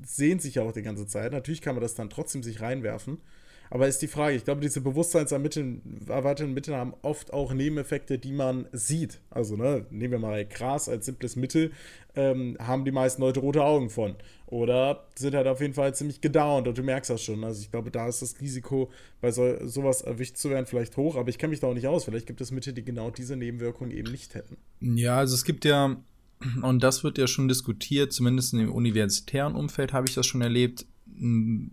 sehen 0.06 0.40
sich 0.40 0.56
ja 0.56 0.64
auch 0.64 0.74
die 0.74 0.82
ganze 0.82 1.08
Zeit. 1.08 1.32
Natürlich 1.32 1.62
kann 1.62 1.76
man 1.76 1.82
das 1.82 1.96
dann 1.96 2.10
trotzdem 2.10 2.44
sich 2.44 2.60
reinwerfen. 2.60 3.22
Aber 3.70 3.88
ist 3.88 4.02
die 4.02 4.08
Frage, 4.08 4.36
ich 4.36 4.44
glaube, 4.44 4.62
diese 4.62 4.82
bewusstseinserweiternden 4.82 6.54
Mittel 6.54 6.76
haben 6.76 6.94
oft 7.02 7.34
auch 7.34 7.54
Nebeneffekte, 7.54 8.20
die 8.20 8.32
man 8.32 8.68
sieht. 8.72 9.20
Also, 9.30 9.56
ne, 9.56 9.86
nehmen 9.90 10.12
wir 10.12 10.20
mal 10.20 10.46
Gras 10.46 10.88
als 10.88 11.06
simples 11.06 11.36
Mittel, 11.36 11.72
ähm, 12.16 12.58
haben 12.60 12.86
die 12.86 12.92
meisten 12.92 13.22
Leute 13.22 13.40
rote 13.40 13.64
Augen 13.64 13.90
von. 13.90 14.16
Oder 14.48 15.08
sind 15.16 15.34
halt 15.34 15.48
auf 15.48 15.60
jeden 15.60 15.74
Fall 15.74 15.96
ziemlich 15.96 16.22
gedownt 16.22 16.68
und 16.68 16.78
du 16.78 16.84
merkst 16.84 17.10
das 17.10 17.24
schon. 17.24 17.44
Also 17.44 17.62
ich 17.62 17.72
glaube, 17.72 17.90
da 17.90 18.08
ist 18.08 18.22
das 18.22 18.40
Risiko, 18.40 18.92
bei 19.20 19.32
so, 19.32 19.68
sowas 19.68 20.02
erwischt 20.02 20.38
zu 20.38 20.50
werden, 20.50 20.66
vielleicht 20.68 20.98
hoch, 20.98 21.16
aber 21.16 21.30
ich 21.30 21.38
kenne 21.38 21.52
mich 21.52 21.60
da 21.60 21.68
auch 21.68 21.74
nicht 21.74 21.88
aus. 21.88 22.06
Vielleicht 22.06 22.28
gibt 22.28 22.42
es 22.42 22.52
Mittel, 22.52 22.74
die 22.74 22.86
genau 22.86 23.10
diese 23.10 23.36
Nebenwirkungen 23.36 23.92
eben 23.92 24.12
nicht 24.12 24.36
hätten. 24.36 24.58
Ja, 24.80 25.18
also 25.18 25.34
es 25.34 25.46
gibt 25.46 25.66
ja, 25.66 25.98
und 26.62 26.84
das 26.84 27.04
wird 27.04 27.18
ja 27.18 27.28
schon 27.28 27.48
diskutiert, 27.48 28.14
zumindest 28.14 28.54
im 28.54 28.72
universitären 28.72 29.56
Umfeld 29.56 29.94
habe 29.94 30.08
ich 30.08 30.14
das 30.14 30.28
schon 30.28 30.42
erlebt, 30.42 30.86
in, 31.18 31.72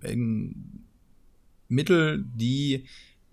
Mittel, 1.73 2.25
die 2.35 2.85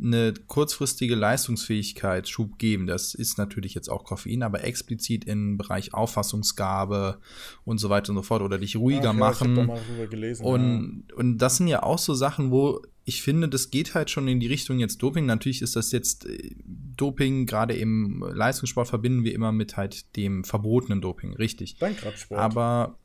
eine 0.02 0.34
kurzfristige 0.48 1.16
Leistungsfähigkeit 1.16 2.30
Schub 2.30 2.58
geben. 2.58 2.88
Das 2.88 3.14
ist 3.14 3.38
natürlich 3.38 3.74
jetzt 3.74 3.90
auch 3.90 4.06
Koffein, 4.06 4.44
aber 4.44 4.64
explizit 4.64 5.26
im 5.26 5.58
Bereich 5.58 5.94
Auffassungsgabe 5.94 7.20
und 7.66 7.80
so 7.80 7.90
weiter 7.90 8.12
und 8.12 8.16
so 8.16 8.24
fort 8.24 8.42
oder 8.42 8.58
dich 8.58 8.78
ruhiger 8.78 9.10
Ach, 9.10 9.14
machen. 9.14 9.58
Ja, 9.58 10.06
gelesen, 10.06 10.46
und, 10.46 11.06
ja. 11.10 11.16
und 11.18 11.38
das 11.40 11.58
sind 11.58 11.68
ja 11.68 11.84
auch 11.84 12.00
so 12.00 12.14
Sachen, 12.14 12.52
wo 12.52 12.82
ich 13.04 13.24
finde, 13.24 13.50
das 13.50 13.72
geht 13.72 13.96
halt 13.96 14.10
schon 14.10 14.28
in 14.28 14.40
die 14.40 14.48
Richtung 14.48 14.80
jetzt 14.80 15.02
Doping. 15.02 15.26
Natürlich 15.26 15.62
ist 15.62 15.76
das 15.76 15.92
jetzt 15.92 16.28
äh, 16.28 16.56
Doping, 16.64 17.46
gerade 17.46 17.74
im 17.74 18.24
Leistungssport 18.34 18.88
verbinden 18.88 19.24
wir 19.24 19.34
immer 19.34 19.52
mit 19.52 19.78
halt 19.78 20.16
dem 20.16 20.44
verbotenen 20.44 21.02
Doping, 21.02 21.34
richtig. 21.34 21.78
Dankradsport. 21.78 22.40
Aber 22.40 22.98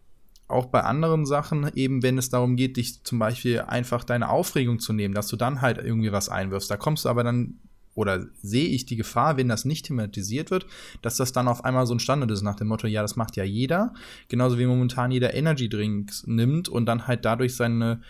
auch 0.48 0.66
bei 0.66 0.82
anderen 0.82 1.26
Sachen, 1.26 1.70
eben 1.74 2.02
wenn 2.02 2.18
es 2.18 2.28
darum 2.28 2.56
geht, 2.56 2.76
dich 2.76 3.02
zum 3.02 3.18
Beispiel 3.18 3.60
einfach 3.60 4.04
deine 4.04 4.28
Aufregung 4.28 4.78
zu 4.78 4.92
nehmen, 4.92 5.14
dass 5.14 5.28
du 5.28 5.36
dann 5.36 5.62
halt 5.62 5.78
irgendwie 5.78 6.12
was 6.12 6.28
einwirfst. 6.28 6.70
Da 6.70 6.76
kommst 6.76 7.04
du 7.04 7.08
aber 7.08 7.24
dann, 7.24 7.58
oder 7.94 8.26
sehe 8.42 8.68
ich 8.68 8.84
die 8.84 8.96
Gefahr, 8.96 9.36
wenn 9.36 9.48
das 9.48 9.64
nicht 9.64 9.86
thematisiert 9.86 10.50
wird, 10.50 10.66
dass 11.00 11.16
das 11.16 11.32
dann 11.32 11.48
auf 11.48 11.64
einmal 11.64 11.86
so 11.86 11.94
ein 11.94 12.00
Standard 12.00 12.30
ist 12.30 12.42
nach 12.42 12.56
dem 12.56 12.68
Motto, 12.68 12.86
ja, 12.86 13.00
das 13.00 13.16
macht 13.16 13.36
ja 13.36 13.44
jeder. 13.44 13.94
Genauso 14.28 14.58
wie 14.58 14.66
momentan 14.66 15.10
jeder 15.10 15.32
Energy 15.34 15.68
Drinks 15.68 16.26
nimmt 16.26 16.68
und 16.68 16.86
dann 16.86 17.06
halt 17.06 17.24
dadurch 17.24 17.56
seine, 17.56 18.02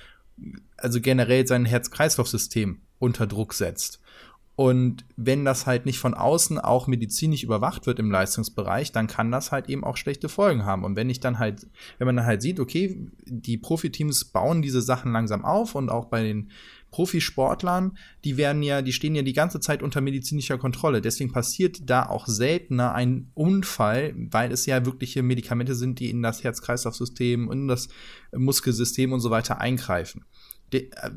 also 0.77 1.01
generell 1.01 1.47
sein 1.47 1.65
Herz-Kreislauf-System 1.65 2.79
unter 2.99 3.27
Druck 3.27 3.55
setzt. 3.55 4.01
Und 4.57 5.05
wenn 5.17 5.45
das 5.45 5.67
halt 5.67 5.85
nicht 5.85 5.99
von 5.99 6.15
außen 6.15 6.61
auch 6.61 6.87
medizinisch 6.87 7.43
überwacht 7.43 7.87
wird 7.87 7.99
im 7.99 8.11
Leistungsbereich, 8.11 8.93
dann 8.93 9.09
kann 9.09 9.33
das 9.33 9.51
halt 9.51 9.69
eben 9.69 9.83
auch 9.83 9.97
schlechte 9.97 10.29
Folgen 10.29 10.65
haben. 10.65 10.85
Und 10.85 10.95
wenn 10.95 11.11
ich 11.11 11.19
dann 11.19 11.41
halt, 11.41 11.67
wenn 11.99 12.07
man 12.07 12.17
dann 12.17 12.27
halt 12.27 12.41
sieht, 12.41 12.61
okay, 12.61 13.09
die 13.27 13.59
Profiteams 13.59 14.27
bauen 14.27 14.63
diese 14.63 14.81
Sachen 14.81 15.13
langsam 15.13 15.45
auf 15.45 15.75
und 15.75 15.91
auch 15.91 16.05
bei 16.05 16.23
den 16.23 16.53
Profisportlern, 16.93 17.99
die 18.23 18.37
werden 18.37 18.63
ja, 18.63 18.81
die 18.81 18.93
stehen 18.93 19.17
ja 19.17 19.23
die 19.23 19.33
ganze 19.33 19.59
Zeit 19.59 19.83
unter 19.83 20.01
medizinischer 20.01 20.59
Kontrolle. 20.59 21.01
Deswegen 21.01 21.33
passiert 21.33 21.91
da 21.91 22.07
auch 22.07 22.29
seltener 22.29 22.95
ein 22.95 23.33
Unfall, 23.35 24.15
weil 24.17 24.53
es 24.53 24.67
ja 24.67 24.87
wirkliche 24.87 25.25
Medikamente 25.25 25.75
sind, 25.75 25.99
die 25.99 26.11
in 26.11 26.23
das 26.23 26.45
Herz-Kreislauf-System, 26.45 27.51
in 27.51 27.67
das 27.67 27.89
Muskelsystem 28.33 29.13
und 29.13 29.19
so 29.19 29.31
weiter 29.31 29.61
eingreifen 29.61 30.25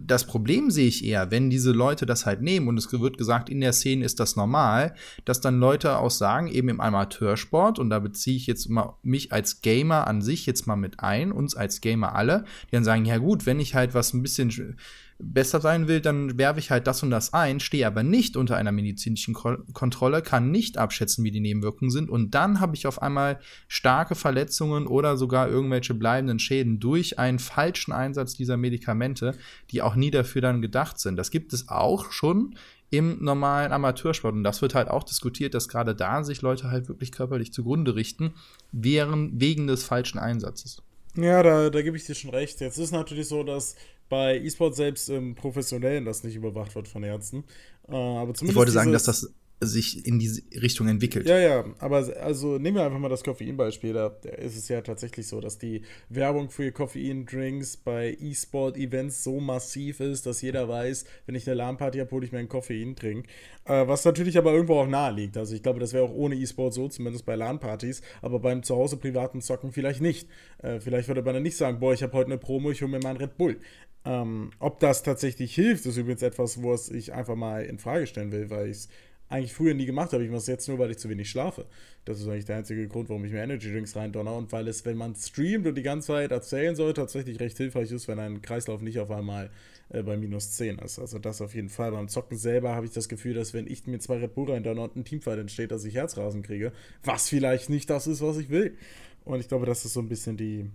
das 0.05 0.27
Problem 0.27 0.69
sehe 0.69 0.87
ich 0.87 1.03
eher, 1.03 1.31
wenn 1.31 1.49
diese 1.49 1.71
Leute 1.71 2.05
das 2.05 2.25
halt 2.25 2.41
nehmen 2.41 2.67
und 2.67 2.77
es 2.77 2.91
wird 2.91 3.17
gesagt, 3.17 3.49
in 3.49 3.61
der 3.61 3.73
Szene 3.73 4.05
ist 4.05 4.19
das 4.19 4.35
normal, 4.35 4.93
dass 5.25 5.41
dann 5.41 5.59
Leute 5.59 5.97
auch 5.97 6.11
sagen, 6.11 6.47
eben 6.47 6.69
im 6.69 6.79
Amateursport, 6.79 7.79
und 7.79 7.89
da 7.89 7.99
beziehe 7.99 8.37
ich 8.37 8.47
jetzt 8.47 8.69
mal 8.69 8.95
mich 9.03 9.33
als 9.33 9.61
Gamer 9.61 10.07
an 10.07 10.21
sich 10.21 10.45
jetzt 10.45 10.67
mal 10.67 10.75
mit 10.75 10.99
ein, 10.99 11.31
uns 11.31 11.55
als 11.55 11.81
Gamer 11.81 12.15
alle, 12.15 12.45
die 12.67 12.75
dann 12.75 12.83
sagen, 12.83 13.05
ja 13.05 13.17
gut, 13.17 13.45
wenn 13.45 13.59
ich 13.59 13.73
halt 13.73 13.93
was 13.93 14.13
ein 14.13 14.21
bisschen 14.21 14.77
besser 15.19 15.61
sein 15.61 15.87
will, 15.87 15.99
dann 15.99 16.37
werfe 16.37 16.59
ich 16.59 16.71
halt 16.71 16.87
das 16.87 17.01
und 17.03 17.09
das 17.09 17.33
ein, 17.33 17.59
stehe 17.59 17.87
aber 17.87 18.03
nicht 18.03 18.37
unter 18.37 18.55
einer 18.55 18.71
medizinischen 18.71 19.33
Kontrolle, 19.33 20.21
kann 20.21 20.51
nicht 20.51 20.77
abschätzen, 20.77 21.23
wie 21.23 21.31
die 21.31 21.39
Nebenwirkungen 21.39 21.91
sind 21.91 22.09
und 22.09 22.35
dann 22.35 22.59
habe 22.59 22.75
ich 22.75 22.87
auf 22.87 23.01
einmal 23.01 23.39
starke 23.67 24.15
Verletzungen 24.15 24.87
oder 24.87 25.17
sogar 25.17 25.49
irgendwelche 25.49 25.93
bleibenden 25.93 26.39
Schäden 26.39 26.79
durch 26.79 27.17
einen 27.17 27.39
falschen 27.39 27.91
Einsatz 27.91 28.35
dieser 28.35 28.57
Medikamente, 28.57 29.35
die 29.71 29.81
auch 29.81 29.95
nie 29.95 30.11
dafür 30.11 30.41
dann 30.41 30.61
gedacht 30.61 30.99
sind. 30.99 31.15
Das 31.15 31.31
gibt 31.31 31.53
es 31.53 31.69
auch 31.69 32.11
schon 32.11 32.55
im 32.89 33.23
normalen 33.23 33.71
Amateursport. 33.71 34.33
Und 34.33 34.43
das 34.43 34.61
wird 34.61 34.75
halt 34.75 34.87
auch 34.87 35.03
diskutiert, 35.03 35.53
dass 35.53 35.67
gerade 35.67 35.95
da 35.95 36.23
sich 36.23 36.41
Leute 36.41 36.71
halt 36.71 36.87
wirklich 36.87 37.11
körperlich 37.11 37.51
zugrunde 37.51 37.95
richten, 37.95 38.33
während, 38.71 39.41
wegen 39.41 39.67
des 39.67 39.83
falschen 39.83 40.19
Einsatzes. 40.19 40.81
Ja, 41.17 41.43
da, 41.43 41.69
da 41.69 41.81
gebe 41.81 41.97
ich 41.97 42.05
dir 42.05 42.15
schon 42.15 42.29
recht. 42.29 42.59
Jetzt 42.61 42.77
ist 42.77 42.91
natürlich 42.91 43.27
so, 43.27 43.43
dass 43.43 43.75
bei 44.09 44.39
E-Sport 44.39 44.75
selbst 44.75 45.09
im 45.09 45.35
Professionellen 45.35 46.05
das 46.05 46.23
nicht 46.23 46.35
überwacht 46.35 46.75
wird 46.75 46.87
von 46.87 47.03
Ärzten. 47.03 47.43
Äh, 47.87 47.95
aber 47.95 48.33
zumindest 48.33 48.51
ich 48.51 48.55
wollte 48.55 48.71
sagen, 48.71 48.91
dass 48.91 49.03
das 49.03 49.33
sich 49.59 50.05
in 50.05 50.19
diese 50.19 50.43
Richtung 50.61 50.87
entwickelt. 50.87 51.27
Ja, 51.27 51.39
ja, 51.39 51.65
aber 51.79 52.07
also 52.21 52.59
nehmen 52.59 52.77
wir 52.77 52.85
einfach 52.85 52.99
mal 52.99 53.09
das 53.09 53.23
Koffeinbeispiel. 53.23 53.93
Da 53.93 54.07
ist 54.37 54.55
es 54.55 54.67
ja 54.67 54.81
tatsächlich 54.81 55.27
so, 55.27 55.41
dass 55.41 55.57
die 55.57 55.81
Werbung 56.09 56.51
für 56.51 56.71
Koffein-Drinks 56.71 57.77
bei 57.77 58.15
E-Sport-Events 58.19 59.23
so 59.23 59.39
massiv 59.39 59.99
ist, 59.99 60.27
dass 60.27 60.43
jeder 60.43 60.69
weiß, 60.69 61.05
wenn 61.25 61.33
ich 61.33 61.47
eine 61.47 61.55
LAN-Party 61.55 61.97
habe, 61.97 62.11
hole 62.11 62.25
ich 62.25 62.31
mir 62.31 62.37
einen 62.37 62.49
Koffein-Trink. 62.49 63.25
Äh, 63.65 63.87
was 63.87 64.05
natürlich 64.05 64.37
aber 64.37 64.53
irgendwo 64.53 64.75
auch 64.75 64.87
nahe 64.87 65.13
liegt. 65.13 65.37
Also 65.37 65.55
ich 65.55 65.63
glaube, 65.63 65.79
das 65.79 65.91
wäre 65.91 66.03
auch 66.03 66.13
ohne 66.13 66.35
E-Sport 66.35 66.75
so, 66.75 66.87
zumindest 66.87 67.25
bei 67.25 67.35
LAN-Partys, 67.35 68.01
aber 68.21 68.39
beim 68.39 68.61
Zuhause 68.61 68.97
privaten 68.97 69.41
Zocken 69.41 69.71
vielleicht 69.71 70.01
nicht. 70.01 70.29
Äh, 70.59 70.79
vielleicht 70.79 71.07
würde 71.07 71.23
man 71.23 71.33
dann 71.33 71.43
nicht 71.43 71.57
sagen, 71.57 71.79
boah, 71.79 71.93
ich 71.93 72.03
habe 72.03 72.13
heute 72.13 72.27
eine 72.27 72.37
Promo, 72.37 72.69
ich 72.69 72.81
hole 72.81 72.91
mir 72.91 72.99
mal 72.99 73.09
einen 73.09 73.19
Red 73.19 73.37
Bull. 73.37 73.57
Ähm, 74.05 74.51
ob 74.59 74.79
das 74.79 75.03
tatsächlich 75.03 75.53
hilft, 75.53 75.85
ist 75.85 75.97
übrigens 75.97 76.21
etwas, 76.21 76.61
wo 76.61 76.73
ich 76.75 77.13
einfach 77.13 77.35
mal 77.35 77.65
in 77.65 77.77
Frage 77.77 78.07
stellen 78.07 78.31
will, 78.31 78.49
weil 78.49 78.67
ich 78.67 78.77
es 78.77 78.89
eigentlich 79.29 79.53
früher 79.53 79.73
nie 79.73 79.85
gemacht 79.85 80.13
habe. 80.13 80.23
Ich 80.23 80.29
mache 80.29 80.39
es 80.39 80.47
jetzt 80.47 80.67
nur, 80.67 80.79
weil 80.79 80.91
ich 80.91 80.97
zu 80.97 81.09
wenig 81.09 81.29
schlafe. 81.29 81.65
Das 82.05 82.19
ist 82.19 82.27
eigentlich 82.27 82.45
der 82.45 82.57
einzige 82.57 82.87
Grund, 82.87 83.09
warum 83.09 83.25
ich 83.25 83.31
mir 83.31 83.43
Energy 83.43 83.71
Drinks 83.71 83.95
reindonner. 83.95 84.33
Und 84.35 84.51
weil 84.51 84.67
es, 84.67 84.85
wenn 84.85 84.97
man 84.97 85.15
streamt 85.15 85.67
und 85.67 85.75
die 85.75 85.83
ganze 85.83 86.07
Zeit 86.07 86.31
erzählen 86.31 86.75
soll, 86.75 86.93
tatsächlich 86.93 87.39
recht 87.39 87.57
hilfreich 87.57 87.91
ist, 87.91 88.07
wenn 88.07 88.19
ein 88.19 88.41
Kreislauf 88.41 88.81
nicht 88.81 88.99
auf 88.99 89.11
einmal 89.11 89.49
äh, 89.89 90.01
bei 90.01 90.15
minus 90.15 90.51
10 90.51 90.79
ist. 90.79 90.99
Also 90.99 91.19
das 91.19 91.41
auf 91.41 91.53
jeden 91.53 91.69
Fall. 91.69 91.91
Beim 91.91 92.07
Zocken 92.07 92.37
selber 92.37 92.75
habe 92.75 92.85
ich 92.85 92.93
das 92.93 93.09
Gefühl, 93.09 93.33
dass 93.33 93.53
wenn 93.53 93.67
ich 93.67 93.85
mir 93.85 93.99
zwei 93.99 94.17
Red 94.17 94.35
Bull 94.35 94.49
reindonner 94.49 94.83
und 94.83 94.95
ein 94.95 95.03
Teamfight 95.03 95.39
entsteht, 95.39 95.71
dass 95.71 95.83
ich 95.83 95.95
Herzrasen 95.95 96.43
kriege. 96.43 96.71
Was 97.03 97.27
vielleicht 97.27 97.69
nicht 97.69 97.89
das 97.89 98.07
ist, 98.07 98.21
was 98.21 98.37
ich 98.37 98.49
will. 98.49 98.77
Und 99.25 99.41
ich 99.41 99.49
glaube, 99.49 99.65
das 99.65 99.83
ist 99.83 99.93
so 99.93 99.99
ein 99.99 100.07
bisschen 100.07 100.37
die, 100.37 100.69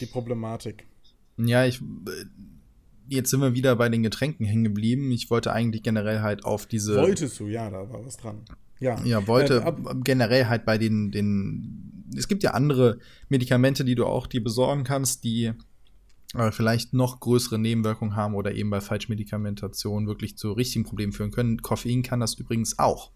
die 0.00 0.06
Problematik. 0.06 0.84
Ja, 1.38 1.64
ich 1.64 1.80
jetzt 3.08 3.30
sind 3.30 3.40
wir 3.40 3.54
wieder 3.54 3.76
bei 3.76 3.88
den 3.88 4.02
Getränken 4.02 4.44
hängen 4.46 4.64
geblieben. 4.64 5.10
Ich 5.10 5.30
wollte 5.30 5.52
eigentlich 5.52 5.82
generell 5.82 6.20
halt 6.20 6.44
auf 6.44 6.66
diese. 6.66 6.96
Wolltest 6.96 7.38
du, 7.40 7.46
ja, 7.46 7.70
da 7.70 7.88
war 7.90 8.04
was 8.04 8.16
dran. 8.16 8.42
Ja, 8.80 9.02
ja 9.04 9.26
wollte 9.26 9.62
äh, 9.64 9.94
generell 10.02 10.46
halt 10.46 10.64
bei 10.64 10.78
den, 10.78 11.10
den. 11.10 12.06
Es 12.16 12.28
gibt 12.28 12.42
ja 12.42 12.52
andere 12.52 12.98
Medikamente, 13.28 13.84
die 13.84 13.94
du 13.94 14.06
auch 14.06 14.26
dir 14.26 14.42
besorgen 14.42 14.84
kannst, 14.84 15.24
die 15.24 15.52
äh, 16.34 16.50
vielleicht 16.50 16.92
noch 16.92 17.20
größere 17.20 17.58
Nebenwirkungen 17.58 18.16
haben 18.16 18.34
oder 18.34 18.54
eben 18.54 18.70
bei 18.70 18.80
Falschmedikamentation 18.80 20.06
wirklich 20.06 20.36
zu 20.36 20.52
richtigen 20.52 20.84
Problemen 20.84 21.12
führen 21.12 21.30
können. 21.30 21.62
Koffein 21.62 22.02
kann 22.02 22.20
das 22.20 22.34
übrigens 22.34 22.78
auch. 22.78 23.10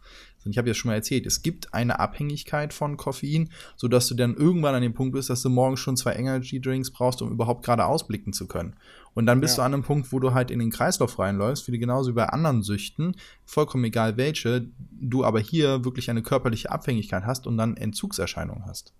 Und 0.44 0.52
ich 0.52 0.58
habe 0.58 0.68
ja 0.68 0.74
schon 0.74 0.90
mal 0.90 0.94
erzählt, 0.94 1.26
es 1.26 1.42
gibt 1.42 1.74
eine 1.74 1.98
Abhängigkeit 1.98 2.72
von 2.72 2.96
Koffein, 2.96 3.50
sodass 3.76 4.06
du 4.06 4.14
dann 4.14 4.36
irgendwann 4.36 4.74
an 4.74 4.82
dem 4.82 4.94
Punkt 4.94 5.14
bist, 5.14 5.30
dass 5.30 5.42
du 5.42 5.50
morgens 5.50 5.80
schon 5.80 5.96
zwei 5.96 6.14
Energy 6.14 6.60
Drinks 6.60 6.90
brauchst, 6.90 7.20
um 7.20 7.30
überhaupt 7.30 7.64
gerade 7.64 7.86
ausblicken 7.86 8.32
zu 8.32 8.46
können. 8.46 8.74
Und 9.18 9.26
dann 9.26 9.40
bist 9.40 9.58
ja. 9.58 9.64
du 9.64 9.66
an 9.66 9.74
einem 9.74 9.82
Punkt, 9.82 10.12
wo 10.12 10.20
du 10.20 10.32
halt 10.32 10.52
in 10.52 10.60
den 10.60 10.70
Kreislauf 10.70 11.18
reinläufst, 11.18 11.66
wie 11.66 11.76
genauso 11.76 12.10
wie 12.10 12.14
bei 12.14 12.26
anderen 12.26 12.62
Süchten, 12.62 13.16
vollkommen 13.44 13.82
egal 13.82 14.16
welche, 14.16 14.68
du 14.92 15.24
aber 15.24 15.40
hier 15.40 15.84
wirklich 15.84 16.08
eine 16.08 16.22
körperliche 16.22 16.70
Abhängigkeit 16.70 17.24
hast 17.26 17.48
und 17.48 17.58
dann 17.58 17.76
Entzugserscheinungen 17.76 18.64
hast. 18.64 18.92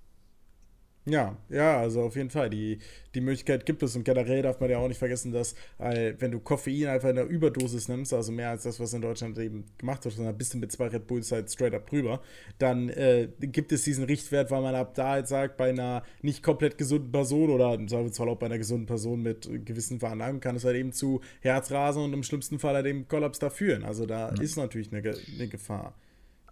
Ja, 1.08 1.36
ja, 1.48 1.78
also 1.78 2.02
auf 2.02 2.16
jeden 2.16 2.28
Fall. 2.28 2.50
Die, 2.50 2.78
die 3.14 3.20
Möglichkeit 3.20 3.64
gibt 3.64 3.82
es 3.82 3.96
und 3.96 4.04
generell 4.04 4.42
darf 4.42 4.60
man 4.60 4.68
ja 4.68 4.78
auch 4.78 4.88
nicht 4.88 4.98
vergessen, 4.98 5.32
dass 5.32 5.54
äh, 5.78 6.12
wenn 6.18 6.30
du 6.30 6.38
Koffein 6.38 6.86
einfach 6.86 7.08
in 7.08 7.16
der 7.16 7.26
Überdosis 7.26 7.88
nimmst, 7.88 8.12
also 8.12 8.30
mehr 8.30 8.50
als 8.50 8.64
das, 8.64 8.78
was 8.78 8.92
in 8.92 9.00
Deutschland 9.00 9.38
eben 9.38 9.64
gemacht 9.78 10.04
wird, 10.04 10.14
sondern 10.14 10.36
bist 10.36 10.52
du 10.52 10.58
mit 10.58 10.70
zwei 10.70 10.88
Red 10.88 11.06
Bulls 11.06 11.32
halt 11.32 11.50
straight 11.50 11.74
up 11.74 11.88
drüber, 11.88 12.20
dann 12.58 12.90
äh, 12.90 13.28
gibt 13.40 13.72
es 13.72 13.84
diesen 13.84 14.04
Richtwert, 14.04 14.50
weil 14.50 14.60
man 14.60 14.74
ab 14.74 14.94
da 14.94 15.10
halt 15.10 15.28
sagt, 15.28 15.56
bei 15.56 15.70
einer 15.70 16.02
nicht 16.20 16.42
komplett 16.42 16.76
gesunden 16.76 17.10
Person 17.10 17.50
oder 17.50 17.72
im 17.74 17.88
Zweifelsfall 17.88 18.28
auch 18.28 18.38
bei 18.38 18.46
einer 18.46 18.58
gesunden 18.58 18.86
Person 18.86 19.22
mit 19.22 19.48
gewissen 19.64 20.00
Veranlagungen 20.00 20.40
kann 20.40 20.56
es 20.56 20.64
halt 20.64 20.76
eben 20.76 20.92
zu 20.92 21.22
Herzrasen 21.40 22.02
und 22.02 22.12
im 22.12 22.22
schlimmsten 22.22 22.58
Fall 22.58 22.74
halt 22.74 22.86
eben 22.86 23.08
Kollaps 23.08 23.38
da 23.38 23.48
führen. 23.48 23.84
Also 23.84 24.04
da 24.04 24.28
ja. 24.28 24.42
ist 24.42 24.56
natürlich 24.56 24.92
eine, 24.92 25.02
eine 25.08 25.48
Gefahr. 25.48 25.94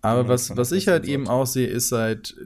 Aber 0.03 0.29
was, 0.29 0.57
was 0.57 0.73
ich 0.73 0.89
halt 0.89 1.05
eben 1.07 1.27
auch 1.27 1.47
sehe, 1.47 1.67
ist 1.67 1.93
halt 1.93 2.37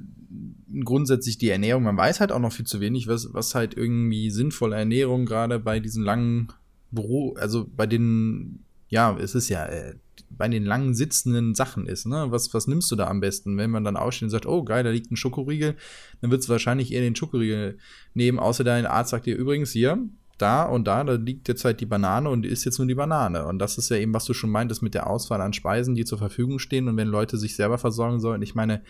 grundsätzlich 0.84 1.38
die 1.38 1.50
Ernährung. 1.50 1.82
Man 1.82 1.96
weiß 1.96 2.20
halt 2.20 2.32
auch 2.32 2.38
noch 2.38 2.52
viel 2.52 2.66
zu 2.66 2.80
wenig, 2.80 3.08
was, 3.08 3.32
was 3.34 3.54
halt 3.54 3.76
irgendwie 3.76 4.30
sinnvolle 4.30 4.76
Ernährung 4.76 5.26
gerade 5.26 5.58
bei 5.58 5.80
diesen 5.80 6.04
langen 6.04 6.48
Büro, 6.90 7.34
also 7.34 7.66
bei 7.76 7.86
den, 7.86 8.64
ja, 8.88 9.16
es 9.18 9.34
ist 9.34 9.48
ja 9.48 9.66
äh, 9.66 9.94
bei 10.30 10.48
den 10.48 10.64
langen 10.64 10.94
sitzenden 10.94 11.54
Sachen 11.54 11.86
ist, 11.86 12.06
ne? 12.06 12.26
Was, 12.30 12.54
was 12.54 12.66
nimmst 12.66 12.90
du 12.90 12.96
da 12.96 13.08
am 13.08 13.20
besten? 13.20 13.56
Wenn 13.56 13.70
man 13.70 13.84
dann 13.84 13.96
aufsteht 13.96 14.24
und 14.24 14.30
sagt, 14.30 14.46
oh 14.46 14.62
geil, 14.64 14.84
da 14.84 14.90
liegt 14.90 15.10
ein 15.10 15.16
Schokoriegel, 15.16 15.76
dann 16.20 16.30
wird 16.30 16.42
es 16.42 16.48
wahrscheinlich 16.48 16.92
eher 16.92 17.00
den 17.00 17.16
Schokoriegel 17.16 17.78
nehmen, 18.14 18.38
außer 18.38 18.64
dein 18.64 18.86
Arzt 18.86 19.10
sagt 19.10 19.26
dir 19.26 19.36
übrigens 19.36 19.72
hier, 19.72 19.98
da 20.42 20.64
und 20.64 20.86
da, 20.86 21.04
da 21.04 21.14
liegt 21.14 21.48
jetzt 21.48 21.64
halt 21.64 21.80
die 21.80 21.86
Banane 21.86 22.28
und 22.28 22.46
ist 22.46 22.64
jetzt 22.64 22.78
nur 22.78 22.88
die 22.88 22.94
Banane. 22.94 23.46
Und 23.46 23.58
das 23.58 23.78
ist 23.78 23.90
ja 23.90 23.96
eben, 23.96 24.14
was 24.14 24.24
du 24.24 24.34
schon 24.34 24.50
meintest 24.50 24.82
mit 24.82 24.94
der 24.94 25.08
Auswahl 25.08 25.40
an 25.40 25.52
Speisen, 25.52 25.94
die 25.94 26.04
zur 26.04 26.18
Verfügung 26.18 26.58
stehen. 26.58 26.88
Und 26.88 26.96
wenn 26.96 27.08
Leute 27.08 27.36
sich 27.36 27.56
selber 27.56 27.78
versorgen 27.78 28.20
sollen, 28.20 28.42
ich 28.42 28.54
meine, 28.54 28.82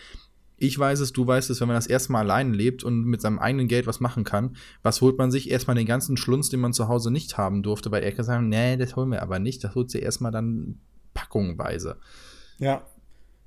ich 0.57 0.79
weiß 0.79 1.01
es, 1.01 1.13
du 1.13 1.27
weißt 1.27 1.49
es, 1.49 1.61
wenn 1.61 1.69
man 1.69 1.77
das 1.77 1.87
erstmal 1.87 2.23
allein 2.23 2.53
lebt 2.53 2.85
und 2.85 3.05
mit 3.05 3.23
seinem 3.23 3.39
eigenen 3.39 3.67
Geld 3.67 3.87
was 3.87 4.01
machen 4.01 4.25
kann, 4.25 4.57
was 4.83 5.01
holt 5.01 5.17
man 5.17 5.31
sich? 5.31 5.51
Erstmal 5.51 5.75
den 5.75 5.87
ganzen 5.87 6.19
Schlunz, 6.19 6.51
den 6.51 6.61
man 6.61 6.75
zu 6.75 6.87
Hause 6.87 7.11
nicht 7.11 7.39
haben 7.39 7.63
durfte, 7.63 7.91
weil 7.91 8.03
er 8.03 8.13
kann 8.13 8.27
sagen, 8.27 8.49
nee, 8.51 8.77
das 8.77 8.95
holen 8.95 9.11
wir 9.11 9.23
aber 9.23 9.39
nicht. 9.39 9.65
Das 9.65 9.75
holt 9.75 9.91
sie 9.91 10.01
erstmal 10.01 10.33
dann 10.33 10.79
packungweise. 11.15 11.97
Ja, 12.59 12.85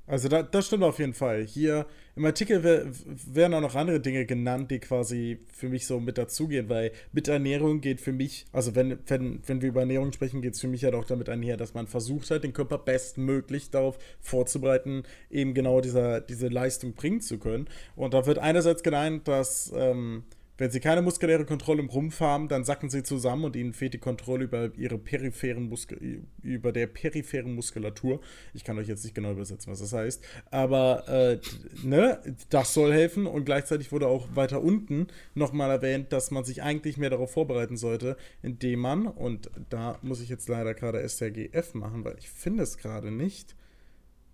also 0.06 0.28
da, 0.28 0.44
das 0.44 0.68
stimmt 0.68 0.84
auf 0.84 1.00
jeden 1.00 1.14
Fall. 1.14 1.44
Hier 1.46 1.86
im 2.16 2.26
Artikel 2.26 2.92
werden 3.06 3.54
auch 3.54 3.62
noch 3.62 3.76
andere 3.76 4.02
Dinge 4.02 4.26
genannt, 4.26 4.70
die 4.70 4.80
quasi 4.80 5.40
für 5.52 5.70
mich 5.70 5.88
so 5.88 6.00
mit 6.00 6.18
dazugehen, 6.18 6.68
weil 6.68 6.92
mit 7.14 7.30
Ernährung 7.30 7.80
geht 7.80 8.02
für 8.02 8.12
mich, 8.12 8.46
also 8.52 8.76
wenn, 8.76 9.00
wenn, 9.08 9.40
wenn 9.48 9.62
wir 9.62 9.70
über 9.70 9.80
Ernährung 9.80 10.12
sprechen, 10.12 10.42
geht 10.42 10.56
es 10.56 10.62
für 10.62 10.68
mich 10.68 10.84
halt 10.84 10.94
auch 10.94 11.06
damit 11.06 11.30
einher, 11.30 11.56
dass 11.56 11.74
man 11.74 11.88
versucht 11.88 12.30
halt, 12.32 12.44
den 12.44 12.54
Körper 12.54 12.78
bestmöglich 12.78 13.72
darauf 13.72 13.98
vorzubereiten, 14.20 15.04
eben 15.32 15.54
genau 15.54 15.80
dieser, 15.80 16.20
diese 16.20 16.50
Leistung 16.50 16.94
bringen 16.94 17.22
zu 17.22 17.40
können. 17.40 17.68
Und 17.96 18.14
da 18.14 18.26
wird 18.26 18.40
einerseits 18.40 18.84
genannt, 18.84 19.28
dass 19.28 19.72
ähm, 19.74 20.24
wenn 20.64 20.72
sie 20.72 20.80
keine 20.80 21.02
muskuläre 21.02 21.44
Kontrolle 21.44 21.82
im 21.82 21.90
Rumpf 21.90 22.22
haben, 22.22 22.48
dann 22.48 22.64
sacken 22.64 22.90
sie 22.90 23.04
zusammen 23.04 23.44
und 23.44 23.58
ihnen 23.58 23.74
fehlt 23.74 23.96
die 23.96 23.98
Kontrolle 23.98 24.46
über 24.46 24.72
ihre 24.78 24.98
peripheren 24.98 25.68
Muskel 25.68 26.24
über 26.42 26.72
der 26.72 26.88
peripheren 26.88 27.54
Muskulatur. 27.54 28.22
Ich 28.54 28.64
kann 28.64 28.78
euch 28.78 28.88
jetzt 28.88 29.04
nicht 29.04 29.14
genau 29.14 29.34
übersetzen, 29.34 29.74
was 29.74 29.82
das 29.82 29.92
heißt, 29.92 30.24
aber 30.52 31.06
äh, 31.10 31.40
ne, 31.86 32.38
das 32.50 32.74
soll 32.74 32.94
helfen 32.94 33.28
und 33.28 33.44
gleichzeitig 33.44 33.92
wurde 33.92 34.08
auch 34.08 34.38
weiter 34.38 34.64
unten 34.64 35.08
nochmal 35.36 35.70
erwähnt, 35.70 36.14
dass 36.14 36.32
man 36.32 36.46
sich 36.46 36.64
eigentlich 36.64 36.96
mehr 36.96 37.10
darauf 37.10 37.34
vorbereiten 37.34 37.76
sollte, 37.76 38.16
indem 38.42 38.80
man 38.80 39.08
und 39.08 39.52
da 39.70 40.00
muss 40.02 40.22
ich 40.22 40.30
jetzt 40.30 40.48
leider 40.48 40.74
gerade 40.74 41.06
SRGF 41.06 41.74
machen, 41.74 42.06
weil 42.06 42.16
ich 42.20 42.30
finde 42.30 42.64
es 42.64 42.78
gerade 42.78 43.12
nicht. 43.12 43.52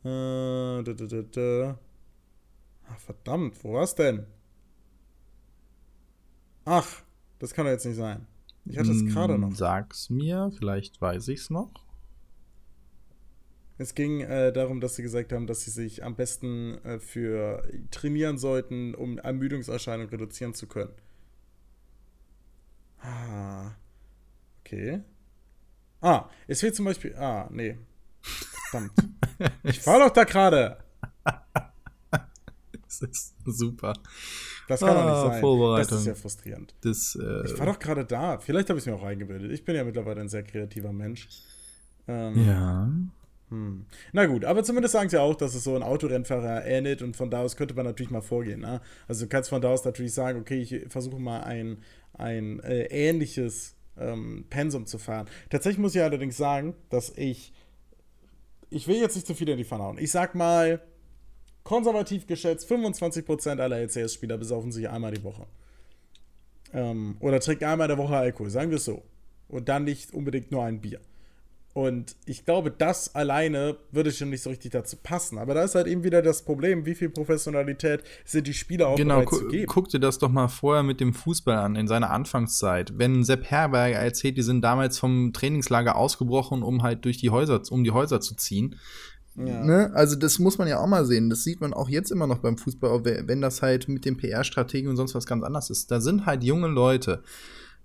Äh, 0.03 0.83
da, 0.83 0.83
da, 0.83 0.93
da, 0.93 1.21
da. 1.23 1.79
Ach, 2.87 2.99
verdammt, 2.99 3.55
wo 3.63 3.73
war's 3.73 3.95
denn? 3.95 4.27
Ach, 6.71 7.01
das 7.39 7.55
kann 7.55 7.65
doch 7.65 7.71
jetzt 7.71 7.87
nicht 7.87 7.95
sein. 7.95 8.27
Ich 8.65 8.77
hatte 8.77 8.91
es 8.91 9.03
gerade 9.07 9.39
noch. 9.39 9.55
Sag's 9.55 10.11
mir, 10.11 10.51
vielleicht 10.55 11.01
weiß 11.01 11.27
ich's 11.29 11.49
noch. 11.49 11.71
Es 13.79 13.95
ging 13.95 14.21
äh, 14.21 14.53
darum, 14.53 14.79
dass 14.79 14.95
sie 14.95 15.01
gesagt 15.01 15.33
haben, 15.33 15.47
dass 15.47 15.61
sie 15.61 15.71
sich 15.71 16.03
am 16.03 16.15
besten 16.15 16.77
äh, 16.83 16.99
für 16.99 17.67
trainieren 17.89 18.37
sollten, 18.37 18.93
um 18.93 19.17
Ermüdungserscheinungen 19.17 20.09
reduzieren 20.09 20.53
zu 20.53 20.67
können. 20.67 20.93
Ah. 22.99 23.71
Okay. 24.59 25.01
Ah, 26.01 26.29
es 26.47 26.59
fehlt 26.59 26.75
zum 26.75 26.85
Beispiel. 26.85 27.15
Ah, 27.15 27.49
nee. 27.51 27.79
Verdammt. 28.69 28.93
ich 29.63 29.87
war 29.87 29.97
doch 29.97 30.13
da 30.13 30.23
gerade. 30.23 30.77
Das 32.89 33.01
ist 33.01 33.35
super. 33.45 33.93
Das 34.67 34.79
kann 34.79 34.89
ah, 34.89 35.21
doch 35.21 35.31
nicht 35.31 35.41
sein. 35.41 35.77
Das 35.77 35.91
ist 35.91 36.07
ja 36.07 36.15
frustrierend. 36.15 36.75
Das, 36.81 37.17
äh, 37.21 37.45
ich 37.45 37.57
war 37.57 37.67
doch 37.67 37.79
gerade 37.79 38.05
da. 38.05 38.39
Vielleicht 38.39 38.69
habe 38.69 38.79
ich 38.79 38.83
es 38.83 38.91
mir 38.91 38.95
auch 38.95 39.03
eingebildet. 39.03 39.51
Ich 39.51 39.63
bin 39.63 39.75
ja 39.75 39.83
mittlerweile 39.83 40.21
ein 40.21 40.29
sehr 40.29 40.43
kreativer 40.43 40.91
Mensch. 40.91 41.27
Ähm, 42.07 42.47
ja. 42.47 42.89
Hm. 43.49 43.85
Na 44.11 44.25
gut, 44.27 44.45
aber 44.45 44.63
zumindest 44.63 44.93
sagen 44.93 45.09
sie 45.09 45.19
auch, 45.19 45.35
dass 45.35 45.55
es 45.55 45.63
so 45.63 45.75
ein 45.75 45.83
Autorennfahrer 45.83 46.65
ähnelt 46.65 47.01
und 47.01 47.15
von 47.15 47.31
da 47.31 47.41
aus 47.41 47.55
könnte 47.55 47.73
man 47.73 47.85
natürlich 47.85 48.11
mal 48.11 48.21
vorgehen. 48.21 48.61
Ne? 48.61 48.81
Also 49.07 49.25
du 49.25 49.29
kannst 49.29 49.49
von 49.49 49.61
da 49.61 49.69
aus 49.69 49.85
natürlich 49.85 50.13
sagen, 50.13 50.39
okay, 50.39 50.61
ich 50.61 50.91
versuche 50.91 51.19
mal 51.19 51.41
ein, 51.41 51.79
ein 52.13 52.59
äh, 52.59 52.85
ähnliches 52.85 53.75
ähm, 53.97 54.45
Pensum 54.49 54.85
zu 54.85 54.99
fahren. 54.99 55.27
Tatsächlich 55.49 55.79
muss 55.79 55.95
ich 55.95 56.01
allerdings 56.01 56.37
sagen, 56.37 56.75
dass 56.89 57.11
ich, 57.15 57.53
ich 58.69 58.87
will 58.87 58.97
jetzt 58.97 59.15
nicht 59.15 59.27
zu 59.27 59.33
viel 59.33 59.49
in 59.49 59.57
die 59.57 59.65
Pfanne 59.65 59.83
hauen. 59.83 59.97
Ich 59.97 60.11
sag 60.11 60.35
mal, 60.35 60.81
konservativ 61.69 62.25
geschätzt, 62.25 62.69
25% 62.71 63.59
aller 63.59 63.77
LCS-Spieler 63.77 64.39
besaufen 64.39 64.71
sich 64.71 64.89
einmal 64.89 65.11
die 65.11 65.23
Woche. 65.23 65.45
Ähm, 66.73 67.15
oder 67.19 67.39
trinken 67.39 67.65
einmal 67.65 67.87
in 67.87 67.95
der 67.95 68.03
Woche 68.03 68.17
Alkohol, 68.17 68.49
sagen 68.49 68.71
wir 68.71 68.77
es 68.77 68.85
so. 68.85 69.03
Und 69.47 69.69
dann 69.69 69.83
nicht 69.83 70.11
unbedingt 70.11 70.51
nur 70.51 70.63
ein 70.63 70.81
Bier. 70.81 70.99
Und 71.75 72.15
ich 72.25 72.43
glaube, 72.43 72.71
das 72.71 73.13
alleine 73.13 73.77
würde 73.91 74.11
schon 74.11 74.31
nicht 74.31 74.41
so 74.41 74.49
richtig 74.49 74.71
dazu 74.71 74.97
passen. 74.97 75.37
Aber 75.37 75.53
da 75.53 75.63
ist 75.63 75.75
halt 75.75 75.85
eben 75.85 76.03
wieder 76.03 76.23
das 76.23 76.41
Problem, 76.41 76.87
wie 76.87 76.95
viel 76.95 77.11
Professionalität 77.11 78.03
sind 78.25 78.47
die 78.47 78.55
Spieler 78.55 78.87
auch 78.87 78.95
genau, 78.95 79.19
bereit 79.19 79.29
zu 79.29 79.47
geben. 79.49 79.67
Guck 79.67 79.89
dir 79.89 79.99
das 79.99 80.17
doch 80.17 80.29
mal 80.29 80.47
vorher 80.47 80.81
mit 80.81 80.99
dem 80.99 81.13
Fußball 81.13 81.55
an, 81.55 81.75
in 81.75 81.87
seiner 81.87 82.09
Anfangszeit. 82.09 82.97
Wenn 82.97 83.23
Sepp 83.23 83.45
Herberger 83.45 83.99
erzählt, 83.99 84.37
die 84.37 84.41
sind 84.41 84.61
damals 84.61 84.97
vom 84.97 85.33
Trainingslager 85.33 85.95
ausgebrochen, 85.95 86.63
um 86.63 86.81
halt 86.81 87.05
durch 87.05 87.17
die 87.17 87.29
Häuser, 87.29 87.61
um 87.69 87.83
die 87.83 87.91
Häuser 87.91 88.21
zu 88.21 88.35
ziehen 88.35 88.75
Ja. 89.35 89.63
Ne? 89.63 89.91
Also 89.93 90.15
das 90.15 90.39
muss 90.39 90.57
man 90.57 90.67
ja 90.67 90.79
auch 90.79 90.87
mal 90.87 91.05
sehen. 91.05 91.29
Das 91.29 91.43
sieht 91.43 91.61
man 91.61 91.73
auch 91.73 91.89
jetzt 91.89 92.11
immer 92.11 92.27
noch 92.27 92.39
beim 92.39 92.57
Fußball, 92.57 93.03
wenn 93.05 93.41
das 93.41 93.61
halt 93.61 93.87
mit 93.87 94.05
den 94.05 94.17
PR-Strategien 94.17 94.89
und 94.89 94.97
sonst 94.97 95.15
was 95.15 95.25
ganz 95.25 95.43
anders 95.43 95.69
ist. 95.69 95.91
Da 95.91 96.01
sind 96.01 96.25
halt 96.25 96.43
junge 96.43 96.67
Leute, 96.67 97.23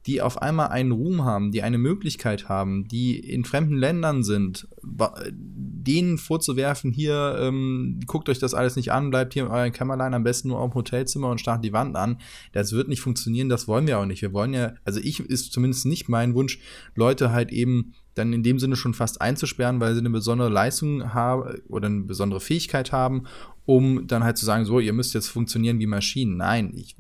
die 0.06 0.20
auf 0.20 0.42
einmal 0.42 0.68
einen 0.68 0.92
Ruhm 0.92 1.24
haben, 1.24 1.50
die 1.50 1.62
eine 1.62 1.78
Möglichkeit 1.78 2.48
haben, 2.48 2.86
die 2.88 3.18
in 3.18 3.44
fremden 3.44 3.76
Ländern 3.76 4.22
sind, 4.22 4.68
denen 4.82 6.18
vorzuwerfen, 6.18 6.92
hier, 6.92 7.36
ähm, 7.40 8.00
guckt 8.06 8.28
euch 8.28 8.38
das 8.38 8.52
alles 8.52 8.76
nicht 8.76 8.92
an, 8.92 9.10
bleibt 9.10 9.32
hier 9.32 9.44
in 9.44 9.50
eurem 9.50 9.72
Kämmerlein 9.72 10.12
am 10.12 10.24
besten 10.24 10.48
nur 10.48 10.60
auf 10.60 10.74
Hotelzimmer 10.74 11.30
und 11.30 11.40
starrt 11.40 11.64
die 11.64 11.72
Wand 11.72 11.96
an. 11.96 12.18
Das 12.52 12.72
wird 12.72 12.88
nicht 12.88 13.00
funktionieren, 13.00 13.48
das 13.48 13.66
wollen 13.66 13.86
wir 13.86 13.98
auch 13.98 14.06
nicht. 14.06 14.20
Wir 14.20 14.34
wollen 14.34 14.52
ja, 14.52 14.74
also 14.84 15.00
ich 15.00 15.20
ist 15.20 15.52
zumindest 15.52 15.86
nicht 15.86 16.08
mein 16.08 16.34
Wunsch, 16.34 16.58
Leute 16.94 17.32
halt 17.32 17.50
eben 17.50 17.94
dann 18.14 18.33
in 18.33 18.42
dem 18.42 18.59
Sinne 18.59 18.76
schon 18.76 18.94
fast 18.94 19.21
einzusperren, 19.21 19.80
weil 19.80 19.94
sie 19.94 20.00
eine 20.00 20.11
besondere 20.11 20.49
Leistung 20.49 21.12
haben 21.14 21.61
oder 21.68 21.87
eine 21.87 22.02
besondere 22.02 22.40
Fähigkeit 22.40 22.92
haben, 22.92 23.25
um 23.66 24.06
dann 24.06 24.25
halt 24.25 24.38
zu 24.38 24.44
sagen, 24.44 24.64
so, 24.64 24.80
ihr 24.80 24.92
müsst 24.92 25.14
jetzt 25.14 25.28
funktionieren 25.28 25.78
wie 25.78 25.87
Maschinen. 25.87 26.37
Nein, 26.37 26.73
ich 26.75 26.97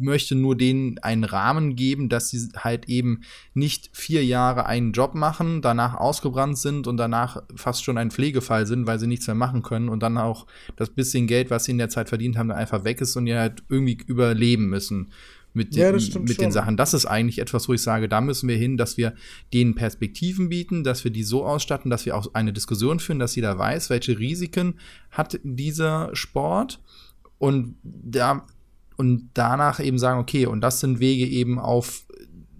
möchte 0.00 0.34
nur 0.34 0.56
denen 0.56 0.98
einen 0.98 1.24
Rahmen 1.24 1.76
geben, 1.76 2.08
dass 2.08 2.28
sie 2.28 2.48
halt 2.56 2.88
eben 2.88 3.22
nicht 3.54 3.90
vier 3.92 4.24
Jahre 4.24 4.66
einen 4.66 4.92
Job 4.92 5.14
machen, 5.14 5.62
danach 5.62 5.94
ausgebrannt 5.94 6.58
sind 6.58 6.86
und 6.86 6.96
danach 6.96 7.42
fast 7.54 7.84
schon 7.84 7.98
ein 7.98 8.10
Pflegefall 8.10 8.66
sind, 8.66 8.86
weil 8.86 8.98
sie 8.98 9.06
nichts 9.06 9.26
mehr 9.26 9.36
machen 9.36 9.62
können 9.62 9.88
und 9.88 10.02
dann 10.02 10.18
auch 10.18 10.46
das 10.76 10.90
bisschen 10.90 11.26
Geld, 11.26 11.50
was 11.50 11.64
sie 11.64 11.72
in 11.72 11.78
der 11.78 11.88
Zeit 11.88 12.08
verdient 12.08 12.36
haben, 12.36 12.50
einfach 12.50 12.84
weg 12.84 13.00
ist 13.00 13.16
und 13.16 13.26
die 13.26 13.34
halt 13.34 13.62
irgendwie 13.68 13.98
überleben 14.06 14.66
müssen 14.66 15.10
mit, 15.54 15.74
ja, 15.74 15.90
den, 15.92 16.24
mit 16.24 16.40
den 16.40 16.52
Sachen. 16.52 16.76
Das 16.76 16.92
ist 16.94 17.06
eigentlich 17.06 17.38
etwas, 17.38 17.68
wo 17.68 17.72
ich 17.72 17.82
sage, 17.82 18.08
da 18.08 18.20
müssen 18.20 18.48
wir 18.48 18.56
hin, 18.56 18.76
dass 18.76 18.96
wir 18.96 19.14
denen 19.52 19.74
Perspektiven 19.74 20.48
bieten, 20.48 20.84
dass 20.84 21.04
wir 21.04 21.10
die 21.10 21.22
so 21.22 21.44
ausstatten, 21.46 21.90
dass 21.90 22.04
wir 22.04 22.16
auch 22.16 22.34
eine 22.34 22.52
Diskussion 22.52 22.98
führen, 22.98 23.20
dass 23.20 23.36
jeder 23.36 23.56
weiß, 23.56 23.88
welche 23.88 24.18
Risiken 24.18 24.74
hat 25.10 25.40
dieser 25.42 26.10
Sport 26.14 26.82
und 27.38 27.76
da 27.82 28.44
und 28.96 29.30
danach 29.34 29.80
eben 29.80 29.98
sagen, 29.98 30.20
okay, 30.20 30.46
und 30.46 30.60
das 30.60 30.80
sind 30.80 31.00
Wege 31.00 31.26
eben 31.26 31.58
auf, 31.58 32.03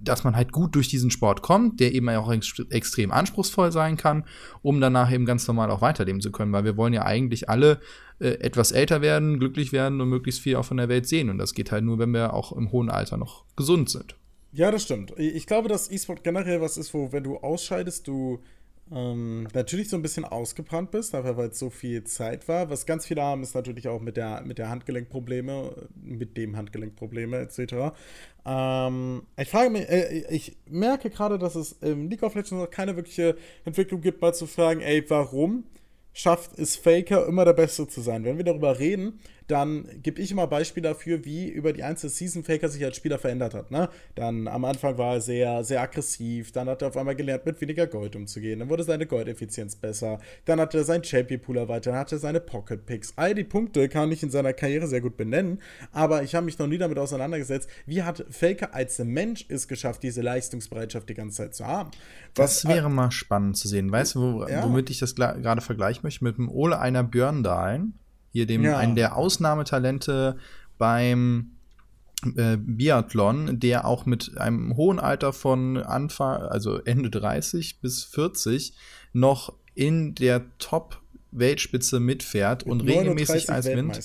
dass 0.05 0.25
man 0.25 0.37
halt 0.37 0.53
gut 0.53 0.75
durch 0.75 0.89
diesen 0.89 1.11
Sport 1.11 1.43
kommt, 1.43 1.81
der 1.81 1.95
eben 1.95 2.09
auch 2.11 2.31
ex 2.33 2.59
extrem 2.71 3.13
anspruchsvoll 3.13 3.73
sein 3.73 3.97
kann, 3.97 4.25
um 4.63 4.81
danach 4.81 5.13
eben 5.13 5.27
ganz 5.27 5.47
normal 5.47 5.71
auch 5.71 5.81
weiterleben 5.81 6.21
zu 6.21 6.31
können, 6.31 6.53
weil 6.53 6.65
wir 6.65 6.77
wollen 6.77 6.93
ja 6.93 7.05
eigentlich 7.05 7.49
alle 7.49 7.81
äh, 8.21 8.29
etwas 8.41 8.73
älter 8.73 9.01
werden, 9.01 9.39
glücklich 9.39 9.73
werden 9.73 10.01
und 10.01 10.09
möglichst 10.09 10.41
viel 10.41 10.57
auch 10.57 10.65
von 10.65 10.77
der 10.77 10.89
Welt 10.89 11.07
sehen 11.07 11.31
und 11.31 11.39
das 11.39 11.55
geht 11.55 11.73
halt 11.73 11.85
nur, 11.85 11.99
wenn 11.99 12.13
wir 12.13 12.35
auch 12.35 12.53
im 12.53 12.71
hohen 12.73 12.91
Alter 12.91 13.17
noch 13.17 13.45
gesund 13.57 13.91
sind. 13.91 14.17
Ja, 14.53 14.71
das 14.71 14.85
stimmt. 14.85 15.13
Ich 15.19 15.49
glaube, 15.49 15.69
dass 15.69 15.91
E-Sport 15.91 16.23
generell 16.23 16.61
was 16.61 16.77
ist, 16.77 16.95
wo, 16.95 17.11
wenn 17.11 17.25
du 17.25 17.39
ausscheidest, 17.39 18.07
du 18.07 18.41
ähm, 18.93 19.49
natürlich 19.55 19.89
so 19.89 19.97
ein 19.97 20.03
bisschen 20.03 20.25
ausgebrannt 20.25 20.91
bist, 20.91 21.15
einfach 21.15 21.37
weil 21.37 21.49
es 21.49 21.59
so 21.59 21.71
viel 21.71 22.05
Zeit 22.05 22.47
war. 22.49 22.69
Was 22.69 22.85
ganz 22.85 23.07
viele 23.07 23.23
haben, 23.23 23.43
ist 23.43 23.55
natürlich 23.55 23.89
auch 23.89 24.01
mit 24.01 24.17
der, 24.17 24.43
mit 24.43 24.59
der 24.59 24.69
Handgelenkprobleme, 24.69 25.89
mit 25.95 26.37
dem 26.37 26.57
Handgelenkprobleme 26.57 27.39
etc. 27.39 27.95
Ähm, 28.45 29.23
ich 29.39 29.49
frage 29.49 29.71
mich, 29.71 29.89
äh, 29.89 30.25
ich 30.29 30.57
merke 30.69 31.09
gerade, 31.09 31.39
dass 31.39 31.55
es 31.55 31.73
im 31.81 32.11
League 32.11 32.23
of 32.23 32.35
Legends 32.35 32.53
noch 32.53 32.71
keine 32.71 32.95
wirkliche 32.97 33.37
Entwicklung 33.65 34.03
gibt, 34.03 34.21
mal 34.21 34.35
zu 34.35 34.47
fragen, 34.47 34.81
ey, 34.81 35.03
warum 35.09 35.65
schafft 36.13 36.59
es 36.59 36.77
Faker 36.77 37.27
immer 37.27 37.45
der 37.47 37.55
Beste 37.55 37.89
zu 37.89 38.03
sein? 38.03 38.25
Wenn 38.25 38.37
wir 38.37 38.45
darüber 38.45 38.79
reden, 38.79 39.19
dann 39.47 39.87
gebe 40.03 40.21
ich 40.21 40.31
immer 40.31 40.47
Beispiele 40.47 40.89
dafür, 40.89 41.25
wie 41.25 41.49
über 41.49 41.73
die 41.73 41.83
einzelne 41.83 42.11
Season 42.11 42.45
Faker 42.45 42.69
sich 42.69 42.85
als 42.85 42.97
Spieler 42.97 43.19
verändert 43.19 43.55
hat. 43.55 43.71
Ne? 43.71 43.89
Dann 44.15 44.49
am 44.49 44.65
Anfang 44.65 44.97
war 44.99 45.15
er 45.15 45.21
sehr, 45.21 45.65
sehr 45.65 45.83
aggressiv, 45.83 46.53
dann 46.53 46.69
hat 46.69 46.83
er 46.83 46.89
auf 46.89 46.97
einmal 46.97 47.15
gelernt, 47.15 47.47
mit 47.47 47.61
weniger 47.61 47.87
Gold 47.87 48.17
umzugehen, 48.17 48.61
dann 48.61 48.69
wurde 48.69 48.85
seine 48.85 49.07
Goldeffizienz 49.07 49.77
besser, 49.77 50.19
dann 50.45 50.61
hatte 50.61 50.79
er 50.79 50.85
seinen 50.85 51.05
Champion 51.05 51.41
Pool 51.41 51.59
erweitert, 51.59 51.87
dann 51.87 51.97
hatte 51.97 52.17
er 52.17 52.21
seine 52.21 52.41
Pocket 52.41 52.85
Picks. 52.87 53.13
All 53.17 53.35
die 53.35 53.45
Punkte 53.45 53.89
kann 53.89 54.11
ich 54.13 54.23
in 54.23 54.31
seiner 54.31 54.53
Karriere 54.53 54.87
sehr 54.87 55.01
gut 55.01 55.17
benennen, 55.17 55.61
aber 55.93 56.23
ich 56.23 56.35
habe 56.35 56.47
mich 56.47 56.59
noch 56.59 56.67
nie 56.67 56.79
damit 56.79 56.99
auseinandergesetzt, 56.99 57.69
wie 57.87 58.03
hat 58.03 58.25
Faker 58.31 58.75
als 58.75 58.99
Mensch 58.99 59.47
es 59.49 59.69
geschafft, 59.69 60.03
diese 60.03 60.23
Leistungsbereitschaft 60.23 61.09
die 61.09 61.15
ganze 61.15 61.37
Zeit 61.37 61.55
zu 61.55 61.67
haben. 61.67 61.91
Was, 62.35 62.63
das 62.63 62.69
wäre 62.69 62.91
mal 62.91 63.11
spannend 63.11 63.57
zu 63.57 63.69
sehen. 63.69 63.91
Weißt 63.91 64.15
du, 64.15 64.21
wo, 64.21 64.47
ja. 64.47 64.65
womit 64.65 64.91
ich 64.91 64.99
das 64.99 65.15
gerade 65.15 65.61
vergleichen 65.61 66.01
möchte? 66.03 66.25
Mit 66.25 66.39
dem 66.39 66.49
Ole 66.49 66.79
einer 66.79 67.05
Björndalen 67.05 67.95
hier 68.35 68.47
dem 68.47 68.65
ja. 68.65 68.77
einen 68.77 68.97
der 68.97 69.17
Ausnahmetalente 69.17 70.37
beim 70.77 71.53
äh, 72.37 72.57
Biathlon, 72.57 73.61
der 73.61 73.87
auch 73.87 74.07
mit 74.07 74.37
einem 74.39 74.77
hohen 74.77 74.99
Alter 74.99 75.33
von 75.33 75.77
Anfang, 75.77 76.43
also 76.43 76.79
Ende 76.83 77.11
30 77.11 77.81
bis 77.81 78.03
40 78.03 78.75
noch 79.13 79.55
in 79.75 80.17
der 80.17 80.43
Top 80.59 81.01
Weltspitze 81.31 82.01
mitfährt 82.01 82.65
und 82.65 82.81
regelmäßig 82.81 83.51
als 83.51 83.67
Wind. 83.67 84.01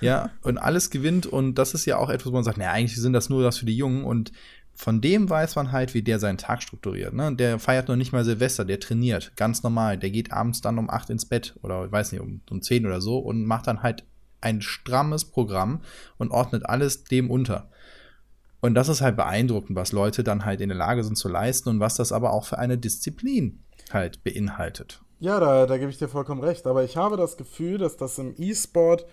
Ja, 0.00 0.30
und 0.42 0.58
alles 0.58 0.90
gewinnt 0.90 1.26
und 1.26 1.56
das 1.56 1.74
ist 1.74 1.84
ja 1.84 1.96
auch 1.96 2.08
etwas, 2.08 2.30
wo 2.30 2.36
man 2.36 2.44
sagt, 2.44 2.58
naja, 2.58 2.70
eigentlich 2.70 3.00
sind 3.00 3.12
das 3.12 3.28
nur 3.28 3.42
das 3.42 3.58
für 3.58 3.66
die 3.66 3.76
Jungen 3.76 4.04
und 4.04 4.30
von 4.74 5.00
dem 5.00 5.28
weiß 5.28 5.56
man 5.56 5.72
halt, 5.72 5.94
wie 5.94 6.02
der 6.02 6.18
seinen 6.18 6.38
Tag 6.38 6.62
strukturiert. 6.62 7.12
Ne? 7.12 7.34
Der 7.36 7.58
feiert 7.58 7.88
noch 7.88 7.96
nicht 7.96 8.12
mal 8.12 8.24
Silvester, 8.24 8.64
der 8.64 8.80
trainiert, 8.80 9.32
ganz 9.36 9.62
normal. 9.62 9.98
Der 9.98 10.10
geht 10.10 10.32
abends 10.32 10.60
dann 10.60 10.78
um 10.78 10.90
8 10.90 11.10
ins 11.10 11.26
Bett 11.26 11.54
oder 11.62 11.84
ich 11.84 11.92
weiß 11.92 12.12
nicht, 12.12 12.20
um, 12.20 12.40
um 12.50 12.62
10 12.62 12.86
oder 12.86 13.00
so 13.00 13.18
und 13.18 13.44
macht 13.44 13.66
dann 13.66 13.82
halt 13.82 14.04
ein 14.40 14.60
strammes 14.60 15.24
Programm 15.24 15.82
und 16.18 16.30
ordnet 16.30 16.66
alles 16.66 17.04
dem 17.04 17.30
unter. 17.30 17.70
Und 18.60 18.74
das 18.74 18.88
ist 18.88 19.00
halt 19.00 19.16
beeindruckend, 19.16 19.76
was 19.76 19.92
Leute 19.92 20.24
dann 20.24 20.44
halt 20.44 20.60
in 20.60 20.68
der 20.68 20.78
Lage 20.78 21.04
sind 21.04 21.16
zu 21.16 21.28
leisten 21.28 21.68
und 21.68 21.80
was 21.80 21.96
das 21.96 22.12
aber 22.12 22.32
auch 22.32 22.46
für 22.46 22.58
eine 22.58 22.78
Disziplin 22.78 23.62
halt 23.92 24.24
beinhaltet. 24.24 25.02
Ja, 25.18 25.38
da, 25.38 25.66
da 25.66 25.78
gebe 25.78 25.90
ich 25.90 25.98
dir 25.98 26.08
vollkommen 26.08 26.42
recht. 26.42 26.66
Aber 26.66 26.82
ich 26.82 26.96
habe 26.96 27.16
das 27.16 27.36
Gefühl, 27.36 27.78
dass 27.78 27.96
das 27.96 28.18
im 28.18 28.34
E-Sport 28.36 29.06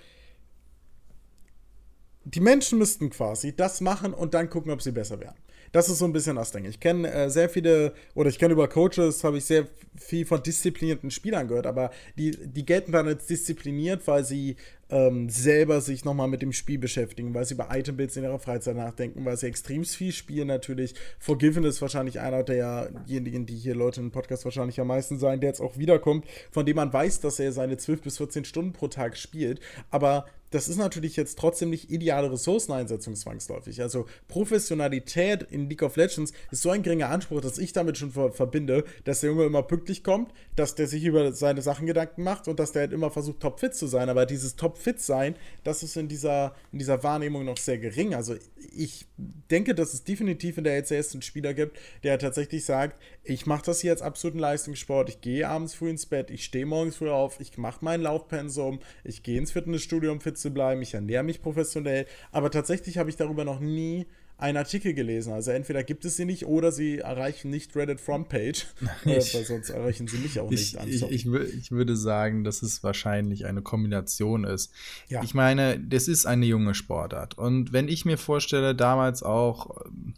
die 2.25 2.41
Menschen 2.41 2.77
müssten 2.77 3.09
quasi 3.09 3.55
das 3.55 3.81
machen 3.81 4.13
und 4.13 4.33
dann 4.33 4.49
gucken, 4.49 4.71
ob 4.71 4.81
sie 4.81 4.91
besser 4.91 5.19
werden. 5.19 5.37
Das 5.71 5.89
ist 5.89 5.99
so 5.99 6.05
ein 6.05 6.13
bisschen 6.13 6.35
das 6.35 6.51
Ding. 6.51 6.65
Ich 6.65 6.79
kenne 6.79 7.11
äh, 7.11 7.29
sehr 7.29 7.49
viele, 7.49 7.93
oder 8.15 8.29
ich 8.29 8.39
kenne 8.39 8.53
über 8.53 8.67
Coaches, 8.67 9.23
habe 9.23 9.37
ich 9.37 9.45
sehr 9.45 9.67
viel 9.95 10.25
von 10.25 10.41
disziplinierten 10.41 11.11
Spielern 11.11 11.47
gehört, 11.47 11.67
aber 11.67 11.91
die, 12.17 12.31
die 12.31 12.65
gelten 12.65 12.91
dann 12.91 13.07
als 13.07 13.25
diszipliniert, 13.27 14.07
weil 14.07 14.23
sie 14.23 14.55
ähm, 14.89 15.29
selber 15.29 15.81
sich 15.81 16.03
nochmal 16.03 16.27
mit 16.27 16.41
dem 16.41 16.51
Spiel 16.51 16.79
beschäftigen, 16.79 17.33
weil 17.33 17.45
sie 17.45 17.53
über 17.53 17.69
Itembuilds 17.71 18.17
in 18.17 18.23
ihrer 18.23 18.39
Freizeit 18.39 18.75
nachdenken, 18.75 19.23
weil 19.25 19.37
sie 19.37 19.47
extrem 19.47 19.83
viel 19.85 20.11
spielen 20.11 20.47
natürlich. 20.47 20.95
Forgiven 21.19 21.63
ist 21.63 21.81
wahrscheinlich 21.81 22.19
einer 22.19 22.43
derjenigen, 22.43 23.45
die 23.45 23.55
hier 23.55 23.75
Leute 23.75 24.01
im 24.01 24.11
Podcast 24.11 24.45
wahrscheinlich 24.45 24.79
am 24.79 24.87
meisten 24.87 25.19
sein, 25.19 25.39
der 25.39 25.49
jetzt 25.49 25.61
auch 25.61 25.77
wiederkommt, 25.77 26.25
von 26.49 26.65
dem 26.65 26.77
man 26.77 26.91
weiß, 26.91 27.19
dass 27.19 27.39
er 27.39 27.51
seine 27.51 27.77
12 27.77 28.01
bis 28.01 28.17
14 28.17 28.45
Stunden 28.45 28.73
pro 28.73 28.87
Tag 28.87 29.17
spielt, 29.17 29.59
aber 29.91 30.25
das 30.51 30.67
ist 30.67 30.77
natürlich 30.77 31.15
jetzt 31.15 31.37
trotzdem 31.37 31.69
nicht 31.69 31.91
ideale 31.91 32.31
Ressourceneinsetzung 32.31 33.15
zwangsläufig. 33.15 33.81
Also 33.81 34.05
Professionalität 34.27 35.43
in 35.43 35.69
League 35.69 35.83
of 35.83 35.95
Legends 35.95 36.33
ist 36.51 36.61
so 36.61 36.71
ein 36.71 36.83
geringer 36.83 37.09
Anspruch, 37.09 37.41
dass 37.41 37.57
ich 37.57 37.73
damit 37.73 37.97
schon 37.97 38.11
ver 38.11 38.31
verbinde, 38.31 38.83
dass 39.03 39.21
der 39.21 39.29
Junge 39.29 39.45
immer 39.45 39.63
pünktlich 39.63 40.03
kommt, 40.03 40.31
dass 40.55 40.75
der 40.75 40.87
sich 40.87 41.03
über 41.03 41.31
seine 41.33 41.61
Sachen 41.61 41.85
Gedanken 41.85 42.23
macht 42.23 42.47
und 42.47 42.59
dass 42.59 42.71
der 42.71 42.83
halt 42.83 42.93
immer 42.93 43.11
versucht, 43.11 43.39
topfit 43.39 43.75
zu 43.75 43.87
sein. 43.87 44.09
Aber 44.09 44.25
dieses 44.25 44.55
topfit 44.55 45.01
sein, 45.01 45.35
das 45.63 45.83
ist 45.83 45.97
in 45.97 46.07
dieser, 46.07 46.55
in 46.71 46.79
dieser 46.79 47.03
Wahrnehmung 47.03 47.45
noch 47.45 47.57
sehr 47.57 47.77
gering. 47.77 48.15
Also 48.15 48.35
ich 48.75 49.05
denke, 49.17 49.75
dass 49.75 49.93
es 49.93 50.03
definitiv 50.03 50.57
in 50.57 50.63
der 50.63 50.77
LCS 50.77 51.13
einen 51.13 51.21
Spieler 51.21 51.53
gibt, 51.53 51.77
der 52.03 52.17
tatsächlich 52.17 52.65
sagt, 52.65 52.99
ich 53.23 53.45
mache 53.45 53.65
das 53.65 53.81
hier 53.81 53.91
als 53.91 54.01
absoluten 54.01 54.39
Leistungssport, 54.39 55.09
ich 55.09 55.21
gehe 55.21 55.47
abends 55.47 55.75
früh 55.75 55.89
ins 55.89 56.05
Bett, 56.05 56.31
ich 56.31 56.43
stehe 56.43 56.65
morgens 56.65 56.95
früh 56.95 57.09
auf, 57.09 57.39
ich 57.39 57.57
mache 57.57 57.83
mein 57.83 58.01
Laufpensum, 58.01 58.79
ich 59.03 59.23
gehe 59.23 59.37
ins 59.37 59.51
Fitnessstudio, 59.51 60.11
um 60.11 60.21
fit 60.21 60.38
zu 60.39 60.51
bleiben, 60.51 60.81
ich 60.81 60.93
ernähre 60.93 61.23
mich 61.23 61.41
professionell, 61.41 62.05
aber 62.31 62.51
tatsächlich 62.51 62.97
habe 62.97 63.09
ich 63.09 63.15
darüber 63.15 63.45
noch 63.45 63.59
nie 63.59 64.07
einen 64.39 64.57
Artikel 64.57 64.93
gelesen. 64.93 65.33
Also 65.33 65.51
entweder 65.51 65.83
gibt 65.83 66.05
es 66.05 66.15
sie 66.15 66.25
nicht 66.25 66.45
oder 66.45 66.71
sie 66.71 66.99
erreichen 66.99 67.49
nicht 67.49 67.75
Reddit 67.75 67.99
Frontpage, 67.99 68.67
äh, 69.05 69.17
weil 69.17 69.21
sonst 69.21 69.69
erreichen 69.69 70.07
sie 70.07 70.17
mich 70.17 70.39
auch 70.39 70.49
ich, 70.51 70.75
nicht. 70.75 71.03
Ich, 71.11 71.25
ich, 71.27 71.53
ich, 71.57 71.71
würde 71.71 71.95
sagen, 71.97 72.43
dass 72.43 72.61
es 72.61 72.81
wahrscheinlich 72.81 73.45
eine 73.45 73.61
Kombination 73.61 74.45
ist. 74.45 74.71
Ja. 75.09 75.21
Ich 75.23 75.33
meine, 75.33 75.79
das 75.79 76.07
ist 76.07 76.25
eine 76.25 76.45
junge 76.45 76.73
Sportart. 76.73 77.37
Und 77.37 77.73
wenn 77.73 77.89
ich 77.89 78.05
mir 78.05 78.17
vorstelle, 78.17 78.73
damals 78.73 79.23
auch, 79.23 79.85
ähm, 79.85 80.13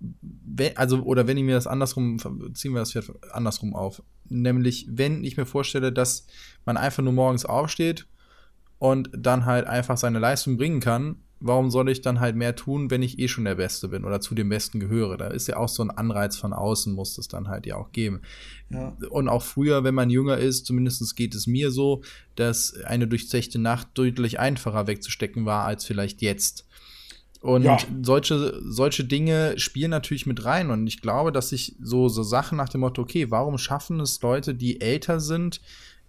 wenn, 0.00 0.76
also, 0.76 1.02
oder 1.02 1.26
wenn 1.26 1.36
ich 1.36 1.44
mir 1.44 1.56
das 1.56 1.66
andersrum, 1.66 2.18
ziehen 2.54 2.72
wir 2.72 2.78
das 2.78 2.94
andersrum 3.32 3.74
auf. 3.74 4.02
Nämlich, 4.28 4.86
wenn 4.88 5.24
ich 5.24 5.36
mir 5.36 5.46
vorstelle, 5.46 5.92
dass 5.92 6.26
man 6.64 6.76
einfach 6.76 7.02
nur 7.02 7.12
morgens 7.12 7.44
aufsteht, 7.44 8.06
und 8.78 9.10
dann 9.12 9.44
halt 9.44 9.66
einfach 9.66 9.96
seine 9.96 10.18
Leistung 10.18 10.56
bringen 10.56 10.80
kann, 10.80 11.16
warum 11.40 11.70
soll 11.70 11.88
ich 11.88 12.00
dann 12.00 12.20
halt 12.20 12.36
mehr 12.36 12.56
tun, 12.56 12.90
wenn 12.90 13.02
ich 13.02 13.18
eh 13.18 13.28
schon 13.28 13.44
der 13.44 13.54
Beste 13.54 13.88
bin 13.88 14.04
oder 14.04 14.20
zu 14.20 14.34
dem 14.34 14.48
Besten 14.48 14.80
gehöre? 14.80 15.16
Da 15.16 15.28
ist 15.28 15.46
ja 15.48 15.56
auch 15.56 15.68
so 15.68 15.82
ein 15.82 15.90
Anreiz 15.90 16.36
von 16.36 16.52
außen, 16.52 16.92
muss 16.92 17.18
es 17.18 17.28
dann 17.28 17.48
halt 17.48 17.66
ja 17.66 17.76
auch 17.76 17.92
geben. 17.92 18.22
Ja. 18.70 18.96
Und 19.10 19.28
auch 19.28 19.42
früher, 19.42 19.84
wenn 19.84 19.94
man 19.94 20.10
jünger 20.10 20.38
ist, 20.38 20.66
zumindest 20.66 21.16
geht 21.16 21.34
es 21.34 21.46
mir 21.46 21.70
so, 21.70 22.02
dass 22.34 22.74
eine 22.84 23.06
durchzechte 23.06 23.58
Nacht 23.58 23.88
deutlich 23.94 24.40
einfacher 24.40 24.86
wegzustecken 24.86 25.46
war 25.46 25.64
als 25.64 25.84
vielleicht 25.84 26.22
jetzt. 26.22 26.66
Und 27.40 27.62
ja. 27.62 27.78
solche, 28.02 28.60
solche 28.64 29.04
Dinge 29.04 29.56
spielen 29.58 29.92
natürlich 29.92 30.26
mit 30.26 30.44
rein. 30.44 30.70
Und 30.70 30.88
ich 30.88 31.00
glaube, 31.00 31.30
dass 31.30 31.50
sich 31.50 31.76
so, 31.80 32.08
so 32.08 32.24
Sachen 32.24 32.58
nach 32.58 32.68
dem 32.68 32.80
Motto, 32.80 33.02
okay, 33.02 33.30
warum 33.30 33.58
schaffen 33.58 34.00
es 34.00 34.20
Leute, 34.22 34.56
die 34.56 34.80
älter 34.80 35.20
sind, 35.20 35.60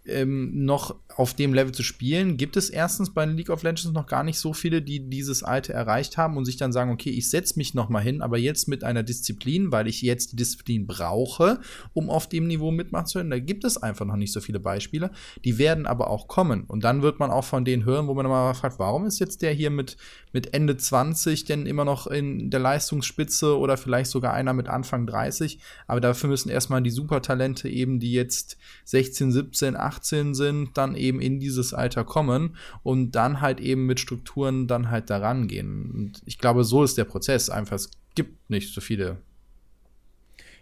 ähm, 0.05 0.65
noch 0.65 0.95
auf 1.19 1.34
dem 1.34 1.53
Level 1.53 1.73
zu 1.73 1.84
spielen, 1.84 2.38
gibt 2.38 2.55
es 2.55 2.69
erstens 2.69 3.13
bei 3.13 3.25
League 3.25 3.49
of 3.49 3.62
Legends 3.62 3.91
noch 3.91 4.08
gar 4.08 4.23
nicht 4.23 4.39
so 4.39 4.53
viele, 4.53 4.82
die 4.82 5.10
dieses 5.10 5.43
Alte 5.43 5.73
erreicht 5.73 6.15
haben 6.15 6.38
und 6.38 6.45
sich 6.45 6.55
dann 6.55 6.71
sagen, 6.71 6.91
okay, 6.91 7.10
ich 7.10 7.29
setze 7.29 7.60
mich 7.60 7.73
noch 7.73 7.89
mal 7.89 7.99
hin, 7.99 8.21
aber 8.21 8.38
jetzt 8.38 8.69
mit 8.69 8.86
einer 8.86 9.03
Disziplin, 9.03 9.69
weil 9.69 9.89
ich 9.89 10.01
jetzt 10.01 10.32
die 10.32 10.38
Disziplin 10.38 10.88
brauche, 10.88 11.60
um 11.91 12.10
auf 12.10 12.29
dem 12.29 12.47
Niveau 12.47 12.71
mitmachen 12.71 13.05
zu 13.05 13.19
können. 13.19 13.32
Da 13.32 13.39
gibt 13.39 13.65
es 13.65 13.75
einfach 13.75 14.05
noch 14.05 14.15
nicht 14.15 14.32
so 14.32 14.39
viele 14.39 14.62
Beispiele. 14.62 15.12
Die 15.43 15.58
werden 15.58 15.88
aber 15.88 16.10
auch 16.10 16.29
kommen 16.29 16.63
und 16.63 16.86
dann 16.86 17.01
wird 17.01 17.19
man 17.19 17.32
auch 17.32 17.43
von 17.43 17.65
denen 17.65 17.84
hören, 17.84 18.08
wo 18.08 18.13
man 18.13 18.25
mal 18.25 18.53
fragt, 18.53 18.79
warum 18.79 19.05
ist 19.05 19.19
jetzt 19.19 19.41
der 19.41 19.51
hier 19.51 19.71
mit, 19.71 19.97
mit 20.32 20.53
Ende 20.53 20.77
20 20.77 21.43
denn 21.43 21.65
immer 21.65 21.84
noch 21.84 22.08
in 22.08 22.49
der 22.49 22.62
Leistungsspitze 22.62 23.58
oder 23.58 23.75
vielleicht 23.75 24.10
sogar 24.10 24.32
einer 24.32 24.53
mit 24.53 24.69
Anfang 24.69 25.05
30, 25.05 25.60
aber 25.86 25.99
dafür 25.99 26.29
müssen 26.29 26.47
erstmal 26.47 26.82
die 26.82 26.91
Supertalente 26.91 27.67
eben, 27.67 27.99
die 27.99 28.13
jetzt 28.13 28.58
16, 28.86 29.34
17, 29.34 29.75
18 29.75 30.34
sind, 30.34 30.77
dann 30.77 30.95
eben 30.95 31.09
eben 31.10 31.19
in 31.22 31.39
dieses 31.39 31.74
Alter 31.74 32.04
kommen 32.04 32.56
und 32.84 33.12
dann 33.12 33.41
halt 33.41 33.60
eben 33.60 33.86
mit 33.86 34.00
Strukturen 34.00 34.67
dann 34.67 34.89
halt 34.89 35.10
daran 35.10 35.48
gehen. 35.48 35.91
Und 35.91 36.22
ich 36.26 36.38
glaube, 36.38 36.63
so 36.63 36.84
ist 36.84 36.98
der 36.98 37.06
Prozess 37.06 37.50
einfach. 37.50 37.76
Es 37.76 37.89
gibt 38.15 38.50
nicht 38.50 38.74
so 38.74 38.80
viele. 38.82 39.17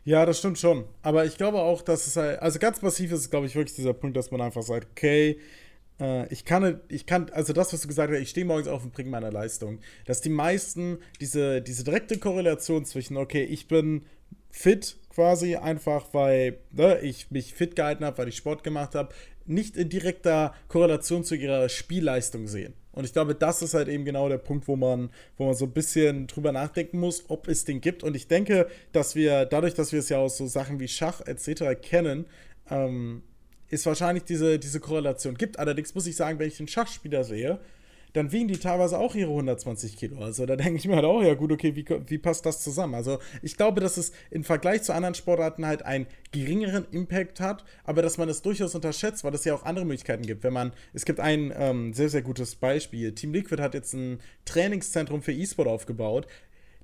Ja, 0.04 0.26
das 0.26 0.40
stimmt 0.40 0.58
schon. 0.58 0.86
Aber 1.02 1.26
ich 1.26 1.38
glaube 1.38 1.60
auch, 1.60 1.82
dass 1.82 2.08
es 2.08 2.16
halt, 2.16 2.42
also 2.42 2.60
ganz 2.60 2.82
massiv 2.82 3.12
ist, 3.12 3.30
glaube 3.30 3.46
ich, 3.46 3.56
wirklich 3.56 3.76
dieser 3.76 3.94
Punkt, 3.94 4.16
dass 4.16 4.32
man 4.32 4.40
einfach 4.40 4.64
sagt, 4.64 4.88
okay, 4.92 5.38
äh, 6.00 6.32
ich 6.34 6.46
kann, 6.46 6.80
ich 6.88 7.06
kann, 7.06 7.30
also 7.32 7.54
das, 7.54 7.74
was 7.74 7.82
du 7.82 7.88
gesagt 7.88 8.14
hast, 8.14 8.20
ich 8.20 8.30
stehe 8.30 8.46
morgens 8.46 8.68
auf 8.68 8.84
und 8.84 8.94
bringe 8.94 9.10
meine 9.10 9.30
Leistung. 9.30 9.80
Dass 10.06 10.22
die 10.22 10.30
meisten 10.30 11.00
diese, 11.20 11.62
diese 11.62 11.84
direkte 11.84 12.18
Korrelation 12.20 12.86
zwischen, 12.86 13.18
okay, 13.18 13.44
ich 13.44 13.68
bin 13.68 14.04
fit 14.50 14.98
quasi 15.10 15.56
einfach, 15.56 16.14
weil 16.14 16.60
ne, 16.72 17.00
ich 17.00 17.32
mich 17.32 17.54
fit 17.54 17.76
gehalten 17.76 18.06
habe, 18.06 18.18
weil 18.20 18.28
ich 18.28 18.38
Sport 18.38 18.64
gemacht 18.64 18.96
habe, 18.96 19.14
nicht 19.48 19.78
in 19.78 19.90
direkter 19.90 20.54
Korrelation 20.68 21.24
zu 21.24 21.36
ihrer 21.36 21.70
Spielleistung 21.70 22.48
sehen. 22.48 22.74
Und 22.92 23.04
ich 23.04 23.14
glaube, 23.14 23.36
das 23.36 23.62
ist 23.62 23.76
halt 23.76 23.90
eben 23.90 24.06
genau 24.06 24.28
der 24.28 24.40
Punkt, 24.40 24.68
wo 24.68 24.76
man, 24.76 25.12
wo 25.38 25.46
man 25.46 25.54
so 25.54 25.66
ein 25.66 25.72
bisschen 25.72 26.26
drüber 26.26 26.52
nachdenken 26.52 27.00
muss, 27.00 27.26
ob 27.30 27.48
es 27.48 27.64
den 27.64 27.80
gibt. 27.80 28.04
Und 28.04 28.16
ich 28.16 28.28
denke, 28.28 28.68
dass 28.92 29.16
wir, 29.16 29.46
dadurch, 29.46 29.76
dass 29.76 29.92
wir 29.92 30.00
es 30.00 30.10
ja 30.10 30.18
aus 30.18 30.38
so 30.38 30.48
Sachen 30.48 30.80
wie 30.80 30.88
Schach 30.88 31.22
etc. 31.22 31.80
kennen, 31.80 32.26
ähm, 32.72 33.22
ist 33.70 33.86
wahrscheinlich 33.86 34.24
diese, 34.24 34.58
diese 34.58 34.80
Korrelation 34.80 35.36
gibt. 35.36 35.60
Allerdings 35.60 35.94
muss 35.94 36.08
ich 36.08 36.16
sagen, 36.16 36.40
wenn 36.40 36.48
ich 36.48 36.58
den 36.58 36.68
Schachspieler 36.68 37.24
sehe, 37.24 37.60
dann 38.14 38.32
wiegen 38.32 38.48
die 38.48 38.58
teilweise 38.58 38.98
auch 38.98 39.16
ihre 39.16 39.30
120 39.30 39.98
Kilo. 39.98 40.20
Also 40.20 40.46
da 40.46 40.56
denke 40.56 40.76
ich 40.76 40.88
mir 40.88 40.96
halt 40.96 41.06
auch, 41.06 41.22
ja 41.22 41.34
gut, 41.34 41.52
okay, 41.52 41.76
wie, 41.76 41.86
wie 42.08 42.18
passt 42.18 42.46
das 42.46 42.64
zusammen? 42.64 42.96
Also 42.96 43.20
ich 43.42 43.58
glaube, 43.58 43.82
dass 43.82 43.98
es 43.98 44.12
im 44.32 44.44
Vergleich 44.44 44.84
zu 44.84 44.94
anderen 44.94 45.16
Sportarten 45.16 45.66
halt 45.66 45.84
einen 45.84 46.08
geringeren 46.32 46.86
Impact 46.92 47.40
hat, 47.40 47.64
aber 47.84 48.02
dass 48.02 48.18
man 48.18 48.30
es 48.30 48.42
durchaus 48.42 48.76
unterschätzt, 48.76 49.24
weil 49.24 49.34
es 49.34 49.46
ja 49.46 49.54
auch 49.54 49.64
andere 49.64 49.86
Möglichkeiten 49.86 50.26
gibt. 50.26 50.44
Wenn 50.44 50.54
man, 50.54 50.74
es 50.94 51.06
gibt 51.06 51.20
ein 51.20 51.54
ähm, 51.58 51.94
sehr, 51.94 52.10
sehr 52.10 52.22
gutes 52.22 52.56
Beispiel. 52.56 53.14
Team 53.14 53.34
Liquid 53.34 53.62
hat 53.62 53.74
jetzt 53.74 53.94
ein 53.94 54.20
Trainingszentrum 54.46 55.22
für 55.22 55.34
E-Sport 55.34 55.68
aufgebaut, 55.68 56.28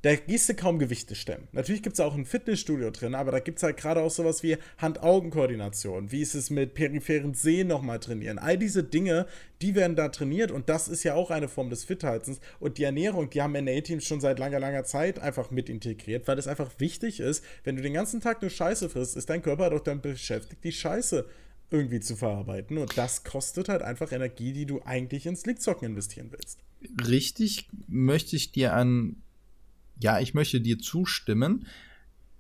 da 0.04 0.16
gehst 0.16 0.50
du 0.50 0.54
kaum 0.54 0.80
Gewichte 0.80 1.16
stemmen. 1.16 1.48
Natürlich 1.54 1.82
gibt 1.82 1.94
es 1.94 2.02
auch 2.02 2.14
ein 2.14 2.26
Fitnessstudio 2.26 2.92
drin, 2.92 3.16
aber 3.16 3.32
da 3.32 3.40
gibt 3.40 3.60
es 3.60 3.64
halt 3.64 3.78
gerade 3.78 4.02
auch 4.02 4.12
sowas 4.12 4.44
wie 4.44 4.58
Hand-Augen-Koordination. 4.78 6.12
Wie 6.12 6.22
ist 6.22 6.36
es 6.36 6.50
mit 6.50 6.74
peripheren 6.74 7.34
Sehen 7.34 7.70
nochmal 7.70 8.02
trainieren? 8.02 8.38
All 8.38 8.58
diese 8.58 8.84
Dinge, 8.84 9.28
die 9.62 9.76
werden 9.76 9.96
da 9.96 10.10
trainiert 10.10 10.52
und 10.52 10.68
das 10.68 10.90
ist 10.90 11.04
ja 11.04 11.14
auch 11.14 11.32
eine 11.32 11.48
Form 11.48 11.70
des 11.70 11.86
Fithaltens. 11.86 12.42
Und 12.60 12.78
die 12.78 12.84
Ernährung, 12.84 13.30
die 13.30 13.42
haben 13.42 13.54
NA-Teams 13.54 14.06
schon 14.06 14.20
seit 14.20 14.40
langer, 14.40 14.60
langer 14.60 14.84
Zeit 14.84 15.20
einfach 15.20 15.52
mit 15.52 15.70
integriert, 15.70 16.28
weil 16.28 16.38
es 16.38 16.48
einfach 16.48 16.70
wichtig 16.80 17.22
ist, 17.22 17.42
wenn 17.64 17.78
du 17.78 17.82
den 17.82 17.94
ganzen 17.94 18.20
Tag 18.20 18.42
nur 18.42 18.52
Scheiße 18.52 18.90
frisst, 18.90 19.16
ist 19.16 19.30
dein 19.30 19.42
Körper 19.42 19.70
doch 19.70 19.80
dann 19.80 20.02
beschäftigt, 20.02 20.66
die 20.66 20.74
Scheiße 20.74 21.26
irgendwie 21.72 22.02
zu 22.02 22.18
verarbeiten. 22.18 22.78
Und 22.78 22.98
das 22.98 23.24
kostet 23.24 23.70
halt 23.70 23.82
einfach 23.82 24.12
Energie, 24.12 24.52
die 24.52 24.66
du 24.66 24.82
eigentlich 24.84 25.26
ins 25.26 25.46
Liegzocken 25.46 25.88
investieren 25.88 26.28
willst. 26.32 26.60
Richtig 27.08 27.70
möchte 27.88 28.36
ich 28.36 28.52
dir 28.52 28.74
an 28.74 29.23
ja, 30.00 30.20
ich 30.20 30.34
möchte 30.34 30.62
dir 30.62 30.80
zustimmen. 30.80 31.66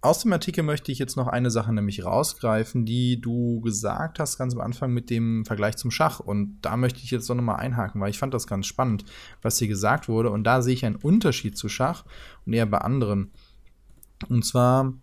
Aus 0.01 0.19
dem 0.19 0.33
Artikel 0.33 0.65
möchte 0.65 0.91
ich 0.91 0.99
jetzt 0.99 1.15
noch 1.15 1.27
eine 1.27 1.49
Sache 1.49 1.71
nämlich 1.71 2.03
rausgreifen, 2.03 2.85
die 2.85 3.21
du 3.21 3.61
gesagt 3.61 4.19
hast 4.19 4.37
ganz 4.37 4.53
am 4.53 4.59
Anfang 4.59 4.91
mit 4.91 5.09
dem 5.09 5.45
Vergleich 5.45 5.77
zum 5.77 5.91
Schach. 5.91 6.19
Und 6.19 6.57
da 6.61 6.75
möchte 6.75 6.99
ich 7.01 7.09
jetzt 7.09 7.29
noch 7.29 7.35
mal 7.35 7.55
einhaken, 7.55 8.01
weil 8.01 8.09
ich 8.09 8.19
fand 8.19 8.33
das 8.33 8.45
ganz 8.45 8.67
spannend, 8.67 9.05
was 9.41 9.59
hier 9.59 9.69
gesagt 9.69 10.09
wurde. 10.09 10.29
Und 10.29 10.43
da 10.43 10.61
sehe 10.61 10.73
ich 10.73 10.85
einen 10.85 10.97
Unterschied 10.97 11.57
zu 11.57 11.69
Schach 11.69 12.03
und 12.45 12.51
eher 12.51 12.65
bei 12.65 12.79
anderen. 12.79 13.31
Und 14.27 14.43
zwar, 14.43 14.93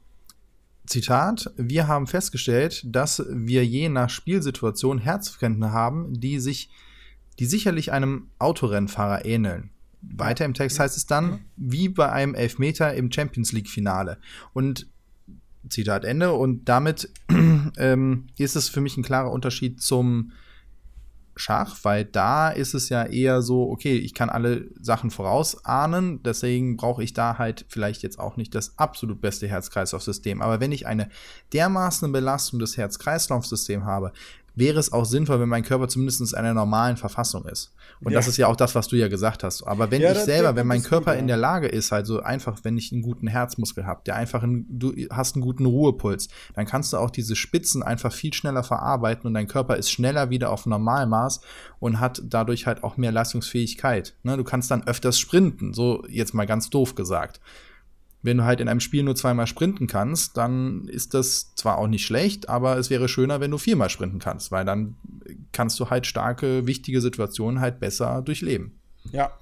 Zitat, 0.84 1.50
wir 1.56 1.88
haben 1.88 2.06
festgestellt, 2.06 2.82
dass 2.84 3.24
wir 3.30 3.64
je 3.64 3.88
nach 3.88 4.10
Spielsituation 4.10 4.98
Herzfrequenzen 4.98 5.72
haben, 5.72 6.20
die 6.20 6.38
sich, 6.40 6.68
die 7.38 7.46
sicherlich 7.46 7.90
einem 7.90 8.28
Autorennfahrer 8.38 9.24
ähneln. 9.24 9.70
Weiter 10.02 10.44
im 10.44 10.54
Text 10.54 10.80
heißt 10.80 10.96
es 10.96 11.06
dann, 11.06 11.40
wie 11.56 11.88
bei 11.88 12.10
einem 12.10 12.34
Elfmeter 12.34 12.94
im 12.94 13.12
Champions 13.12 13.52
League-Finale. 13.52 14.18
Und 14.52 14.88
Zitat 15.68 16.04
Ende. 16.04 16.32
Und 16.32 16.68
damit 16.68 17.10
ähm, 17.76 18.26
ist 18.38 18.56
es 18.56 18.68
für 18.68 18.80
mich 18.80 18.96
ein 18.96 19.02
klarer 19.02 19.30
Unterschied 19.30 19.82
zum 19.82 20.32
Schach, 21.36 21.78
weil 21.84 22.04
da 22.04 22.50
ist 22.50 22.74
es 22.74 22.88
ja 22.90 23.04
eher 23.04 23.40
so, 23.40 23.70
okay, 23.70 23.96
ich 23.96 24.14
kann 24.14 24.28
alle 24.28 24.68
Sachen 24.78 25.10
vorausahnen, 25.10 26.22
deswegen 26.22 26.76
brauche 26.76 27.02
ich 27.02 27.14
da 27.14 27.38
halt 27.38 27.64
vielleicht 27.68 28.02
jetzt 28.02 28.18
auch 28.18 28.36
nicht 28.36 28.54
das 28.54 28.78
absolut 28.78 29.20
beste 29.20 29.48
Herz-Kreislauf-System. 29.48 30.42
Aber 30.42 30.60
wenn 30.60 30.72
ich 30.72 30.86
eine 30.86 31.08
dermaßen 31.52 32.12
Belastung 32.12 32.58
des 32.58 32.76
Herz-Kreislauf-Systems 32.76 33.84
habe, 33.84 34.12
wäre 34.54 34.78
es 34.78 34.92
auch 34.92 35.04
sinnvoll, 35.04 35.40
wenn 35.40 35.48
mein 35.48 35.62
Körper 35.62 35.88
zumindest 35.88 36.20
in 36.20 36.38
einer 36.38 36.54
normalen 36.54 36.96
Verfassung 36.96 37.44
ist. 37.46 37.72
Und 38.00 38.12
ja. 38.12 38.18
das 38.18 38.28
ist 38.28 38.36
ja 38.36 38.46
auch 38.46 38.56
das, 38.56 38.74
was 38.74 38.88
du 38.88 38.96
ja 38.96 39.08
gesagt 39.08 39.44
hast. 39.44 39.62
Aber 39.62 39.90
wenn 39.90 40.02
ja, 40.02 40.12
ich 40.12 40.18
selber, 40.18 40.56
wenn 40.56 40.66
mein 40.66 40.82
Körper 40.82 41.16
in 41.16 41.26
der 41.26 41.36
Lage 41.36 41.68
ist, 41.68 41.92
halt 41.92 42.06
so 42.06 42.20
einfach, 42.20 42.60
wenn 42.62 42.78
ich 42.78 42.92
einen 42.92 43.02
guten 43.02 43.26
Herzmuskel 43.26 43.86
habe, 43.86 44.02
der 44.06 44.16
einfach, 44.16 44.42
einen, 44.42 44.66
du 44.68 44.94
hast 45.10 45.36
einen 45.36 45.42
guten 45.42 45.66
Ruhepuls, 45.66 46.28
dann 46.54 46.66
kannst 46.66 46.92
du 46.92 46.96
auch 46.98 47.10
diese 47.10 47.36
Spitzen 47.36 47.82
einfach 47.82 48.12
viel 48.12 48.32
schneller 48.32 48.62
verarbeiten 48.62 49.26
und 49.26 49.34
dein 49.34 49.48
Körper 49.48 49.76
ist 49.76 49.90
schneller 49.90 50.30
wieder 50.30 50.50
auf 50.50 50.66
Normalmaß 50.66 51.40
und 51.78 52.00
hat 52.00 52.22
dadurch 52.24 52.66
halt 52.66 52.82
auch 52.84 52.96
mehr 52.96 53.12
Leistungsfähigkeit. 53.12 54.14
Ne? 54.22 54.36
Du 54.36 54.44
kannst 54.44 54.70
dann 54.70 54.86
öfters 54.86 55.18
sprinten, 55.18 55.74
so 55.74 56.04
jetzt 56.08 56.34
mal 56.34 56.46
ganz 56.46 56.70
doof 56.70 56.94
gesagt 56.94 57.40
wenn 58.22 58.36
du 58.36 58.44
halt 58.44 58.60
in 58.60 58.68
einem 58.68 58.80
Spiel 58.80 59.02
nur 59.02 59.16
zweimal 59.16 59.46
sprinten 59.46 59.86
kannst, 59.86 60.36
dann 60.36 60.88
ist 60.88 61.14
das 61.14 61.54
zwar 61.54 61.78
auch 61.78 61.86
nicht 61.86 62.04
schlecht, 62.04 62.48
aber 62.48 62.76
es 62.76 62.90
wäre 62.90 63.08
schöner, 63.08 63.40
wenn 63.40 63.50
du 63.50 63.58
viermal 63.58 63.90
sprinten 63.90 64.18
kannst, 64.18 64.52
weil 64.52 64.64
dann 64.64 64.96
kannst 65.52 65.80
du 65.80 65.90
halt 65.90 66.06
starke, 66.06 66.66
wichtige 66.66 67.00
Situationen 67.00 67.60
halt 67.60 67.80
besser 67.80 68.22
durchleben. 68.22 68.78
Ja, 69.12 69.32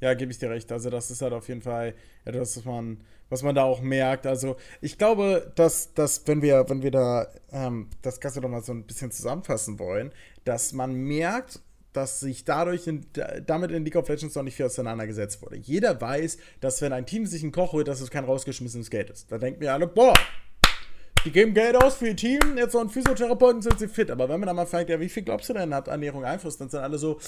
ja, 0.00 0.14
gebe 0.14 0.32
ich 0.32 0.38
dir 0.38 0.50
recht. 0.50 0.72
Also 0.72 0.90
das 0.90 1.10
ist 1.10 1.22
halt 1.22 1.32
auf 1.32 1.46
jeden 1.48 1.62
Fall 1.62 1.94
etwas, 2.24 2.56
was 2.56 2.64
man, 2.64 2.98
was 3.28 3.42
man 3.44 3.54
da 3.54 3.62
auch 3.62 3.80
merkt. 3.80 4.26
Also 4.26 4.56
ich 4.80 4.98
glaube, 4.98 5.52
dass, 5.54 5.94
dass 5.94 6.26
wenn 6.26 6.42
wir, 6.42 6.68
wenn 6.68 6.82
wir 6.82 6.90
da 6.90 7.28
ähm, 7.52 7.88
das 8.02 8.18
Ganze 8.18 8.40
nochmal 8.40 8.64
so 8.64 8.72
ein 8.72 8.84
bisschen 8.84 9.12
zusammenfassen 9.12 9.78
wollen, 9.78 10.10
dass 10.44 10.72
man 10.72 10.92
merkt, 10.94 11.60
dass 11.92 12.20
sich 12.20 12.44
dadurch 12.44 12.86
in, 12.86 13.06
damit 13.46 13.70
in 13.70 13.84
League 13.84 13.96
of 13.96 14.08
Legends 14.08 14.34
noch 14.34 14.42
nicht 14.42 14.56
viel 14.56 14.66
auseinandergesetzt 14.66 15.42
wurde. 15.42 15.56
Jeder 15.56 16.00
weiß, 16.00 16.38
dass 16.60 16.80
wenn 16.82 16.92
ein 16.92 17.06
Team 17.06 17.26
sich 17.26 17.42
einen 17.42 17.52
Koch 17.52 17.72
holt, 17.72 17.88
dass 17.88 18.00
es 18.00 18.10
kein 18.10 18.24
rausgeschmissenes 18.24 18.90
Geld 18.90 19.10
ist. 19.10 19.30
Da 19.30 19.38
denken 19.38 19.60
wir 19.60 19.72
alle, 19.72 19.86
boah, 19.86 20.14
die 21.24 21.30
geben 21.30 21.54
Geld 21.54 21.76
aus 21.76 21.94
für 21.96 22.08
ihr 22.08 22.16
Team, 22.16 22.56
jetzt 22.56 22.72
so 22.72 22.80
ein 22.80 22.88
Physiotherapeuten 22.88 23.62
sind 23.62 23.78
sie 23.78 23.88
fit. 23.88 24.10
Aber 24.10 24.28
wenn 24.28 24.40
man 24.40 24.48
dann 24.48 24.56
mal 24.56 24.66
fragt, 24.66 24.90
ja, 24.90 24.98
wie 24.98 25.08
viel 25.08 25.22
glaubst 25.22 25.48
du 25.48 25.52
denn 25.52 25.74
hat 25.74 25.88
Ernährung 25.88 26.24
Einfluss, 26.24 26.56
dann 26.56 26.68
sind 26.68 26.80
alle 26.80 26.98
so, 26.98 27.20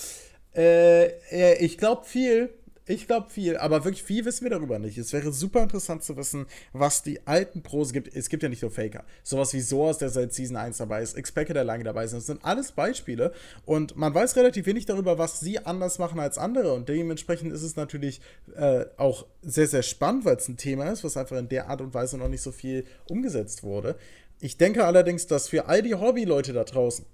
äh, 0.56 1.54
ich 1.64 1.78
glaube 1.78 2.04
viel, 2.04 2.50
ich 2.86 3.06
glaube 3.06 3.30
viel, 3.30 3.56
aber 3.56 3.84
wirklich 3.84 4.02
viel 4.02 4.26
wissen 4.26 4.44
wir 4.44 4.50
darüber 4.50 4.78
nicht. 4.78 4.98
Es 4.98 5.12
wäre 5.14 5.32
super 5.32 5.62
interessant 5.62 6.02
zu 6.02 6.18
wissen, 6.18 6.46
was 6.74 7.02
die 7.02 7.26
alten 7.26 7.62
Pros 7.62 7.94
gibt. 7.94 8.14
Es 8.14 8.28
gibt 8.28 8.42
ja 8.42 8.50
nicht 8.50 8.60
nur 8.60 8.70
Faker. 8.70 9.04
Sowas 9.22 9.54
wie 9.54 9.60
Soas, 9.60 9.96
der 9.96 10.10
seit 10.10 10.34
Season 10.34 10.56
1 10.56 10.76
dabei 10.76 11.00
ist, 11.00 11.16
Expected, 11.16 11.56
der 11.56 11.64
lange 11.64 11.84
dabei 11.84 12.04
ist. 12.04 12.12
Das 12.12 12.26
sind 12.26 12.44
alles 12.44 12.72
Beispiele. 12.72 13.32
Und 13.64 13.96
man 13.96 14.14
weiß 14.14 14.36
relativ 14.36 14.66
wenig 14.66 14.84
darüber, 14.84 15.16
was 15.16 15.40
sie 15.40 15.64
anders 15.64 15.98
machen 15.98 16.20
als 16.20 16.36
andere. 16.36 16.74
Und 16.74 16.90
dementsprechend 16.90 17.54
ist 17.54 17.62
es 17.62 17.76
natürlich 17.76 18.20
äh, 18.54 18.84
auch 18.98 19.24
sehr, 19.40 19.66
sehr 19.66 19.82
spannend, 19.82 20.26
weil 20.26 20.36
es 20.36 20.48
ein 20.48 20.58
Thema 20.58 20.90
ist, 20.90 21.04
was 21.04 21.16
einfach 21.16 21.38
in 21.38 21.48
der 21.48 21.70
Art 21.70 21.80
und 21.80 21.94
Weise 21.94 22.18
noch 22.18 22.28
nicht 22.28 22.42
so 22.42 22.52
viel 22.52 22.84
umgesetzt 23.08 23.62
wurde. 23.62 23.96
Ich 24.40 24.58
denke 24.58 24.84
allerdings, 24.84 25.26
dass 25.26 25.48
für 25.48 25.66
all 25.66 25.80
die 25.80 25.94
Hobbyleute 25.94 26.52
da 26.52 26.64
draußen, 26.64 27.06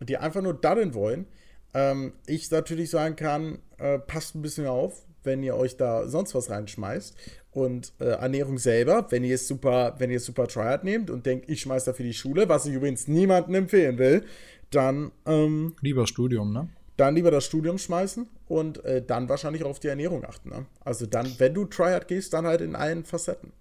die 0.00 0.18
einfach 0.18 0.42
nur 0.42 0.52
daddeln 0.52 0.92
wollen, 0.92 1.26
ähm, 1.72 2.12
ich 2.26 2.50
natürlich 2.50 2.90
sagen 2.90 3.16
kann, 3.16 3.58
äh, 3.78 3.98
passt 3.98 4.34
ein 4.34 4.42
bisschen 4.42 4.66
auf, 4.66 5.06
wenn 5.24 5.42
ihr 5.42 5.56
euch 5.56 5.76
da 5.76 6.08
sonst 6.08 6.34
was 6.34 6.50
reinschmeißt. 6.50 7.16
Und 7.50 7.92
äh, 8.00 8.06
Ernährung 8.06 8.58
selber, 8.58 9.06
wenn 9.10 9.22
ihr 9.22 9.36
es 9.36 9.46
super, 9.46 9.94
wenn 9.98 10.10
ihr 10.10 10.16
es 10.16 10.24
super 10.24 10.48
Triad 10.48 10.82
nehmt 10.82 11.08
und 11.08 11.24
denkt, 11.24 11.48
ich 11.48 11.60
schmeiß 11.60 11.84
da 11.84 11.92
für 11.92 12.02
die 12.02 12.14
Schule, 12.14 12.48
was 12.48 12.66
ich 12.66 12.74
übrigens 12.74 13.06
niemandem 13.06 13.54
empfehlen 13.54 13.98
will, 13.98 14.24
dann 14.70 15.12
ähm, 15.24 15.74
lieber 15.80 16.06
Studium, 16.06 16.52
ne? 16.52 16.68
dann 16.96 17.14
lieber 17.14 17.30
das 17.30 17.44
Studium 17.44 17.78
schmeißen 17.78 18.26
und 18.46 18.84
äh, 18.84 19.04
dann 19.04 19.28
wahrscheinlich 19.28 19.64
auch 19.64 19.70
auf 19.70 19.80
die 19.80 19.88
Ernährung 19.88 20.24
achten. 20.24 20.50
Ne? 20.50 20.66
Also 20.84 21.06
dann, 21.06 21.28
wenn 21.38 21.54
du 21.54 21.64
Triad 21.64 22.08
gehst, 22.08 22.32
dann 22.32 22.46
halt 22.46 22.60
in 22.60 22.76
allen 22.76 23.04
Facetten. 23.04 23.52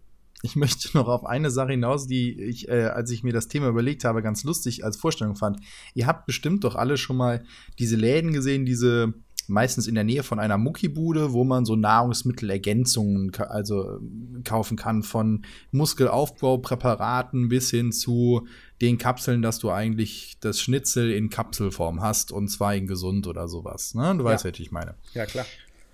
Ich 0.45 0.57
möchte 0.57 0.95
noch 0.97 1.07
auf 1.07 1.25
eine 1.25 1.49
Sache 1.49 1.71
hinaus, 1.71 2.05
die 2.05 2.39
ich, 2.41 2.67
äh, 2.67 2.83
als 2.83 3.09
ich 3.11 3.23
mir 3.23 3.31
das 3.31 3.47
Thema 3.47 3.69
überlegt 3.69 4.03
habe, 4.03 4.21
ganz 4.21 4.43
lustig 4.43 4.83
als 4.83 4.97
Vorstellung 4.97 5.37
fand. 5.37 5.61
Ihr 5.93 6.05
habt 6.05 6.25
bestimmt 6.25 6.65
doch 6.65 6.75
alle 6.75 6.97
schon 6.97 7.15
mal 7.15 7.45
diese 7.79 7.95
Läden 7.95 8.33
gesehen, 8.33 8.65
diese 8.65 9.13
meistens 9.47 9.87
in 9.87 9.95
der 9.95 10.03
Nähe 10.03 10.23
von 10.23 10.39
einer 10.39 10.57
Muckibude, 10.57 11.33
wo 11.33 11.43
man 11.43 11.65
so 11.65 11.75
Nahrungsmittelergänzungen 11.75 13.31
also 13.35 13.99
kaufen 14.43 14.77
kann, 14.77 15.03
von 15.03 15.43
Muskelaufbaupräparaten 15.71 17.49
bis 17.49 17.69
hin 17.69 17.91
zu 17.91 18.47
den 18.81 18.97
Kapseln, 18.97 19.41
dass 19.41 19.59
du 19.59 19.71
eigentlich 19.71 20.37
das 20.39 20.59
Schnitzel 20.59 21.11
in 21.11 21.29
Kapselform 21.29 22.01
hast 22.01 22.31
und 22.31 22.49
zwar 22.49 22.75
in 22.75 22.87
gesund 22.87 23.27
oder 23.27 23.47
sowas. 23.47 23.95
Ne? 23.95 24.15
Du 24.17 24.23
ja. 24.23 24.31
weißt, 24.31 24.45
was 24.45 24.59
ich 24.59 24.71
meine. 24.71 24.95
Ja, 25.13 25.25
klar. 25.25 25.45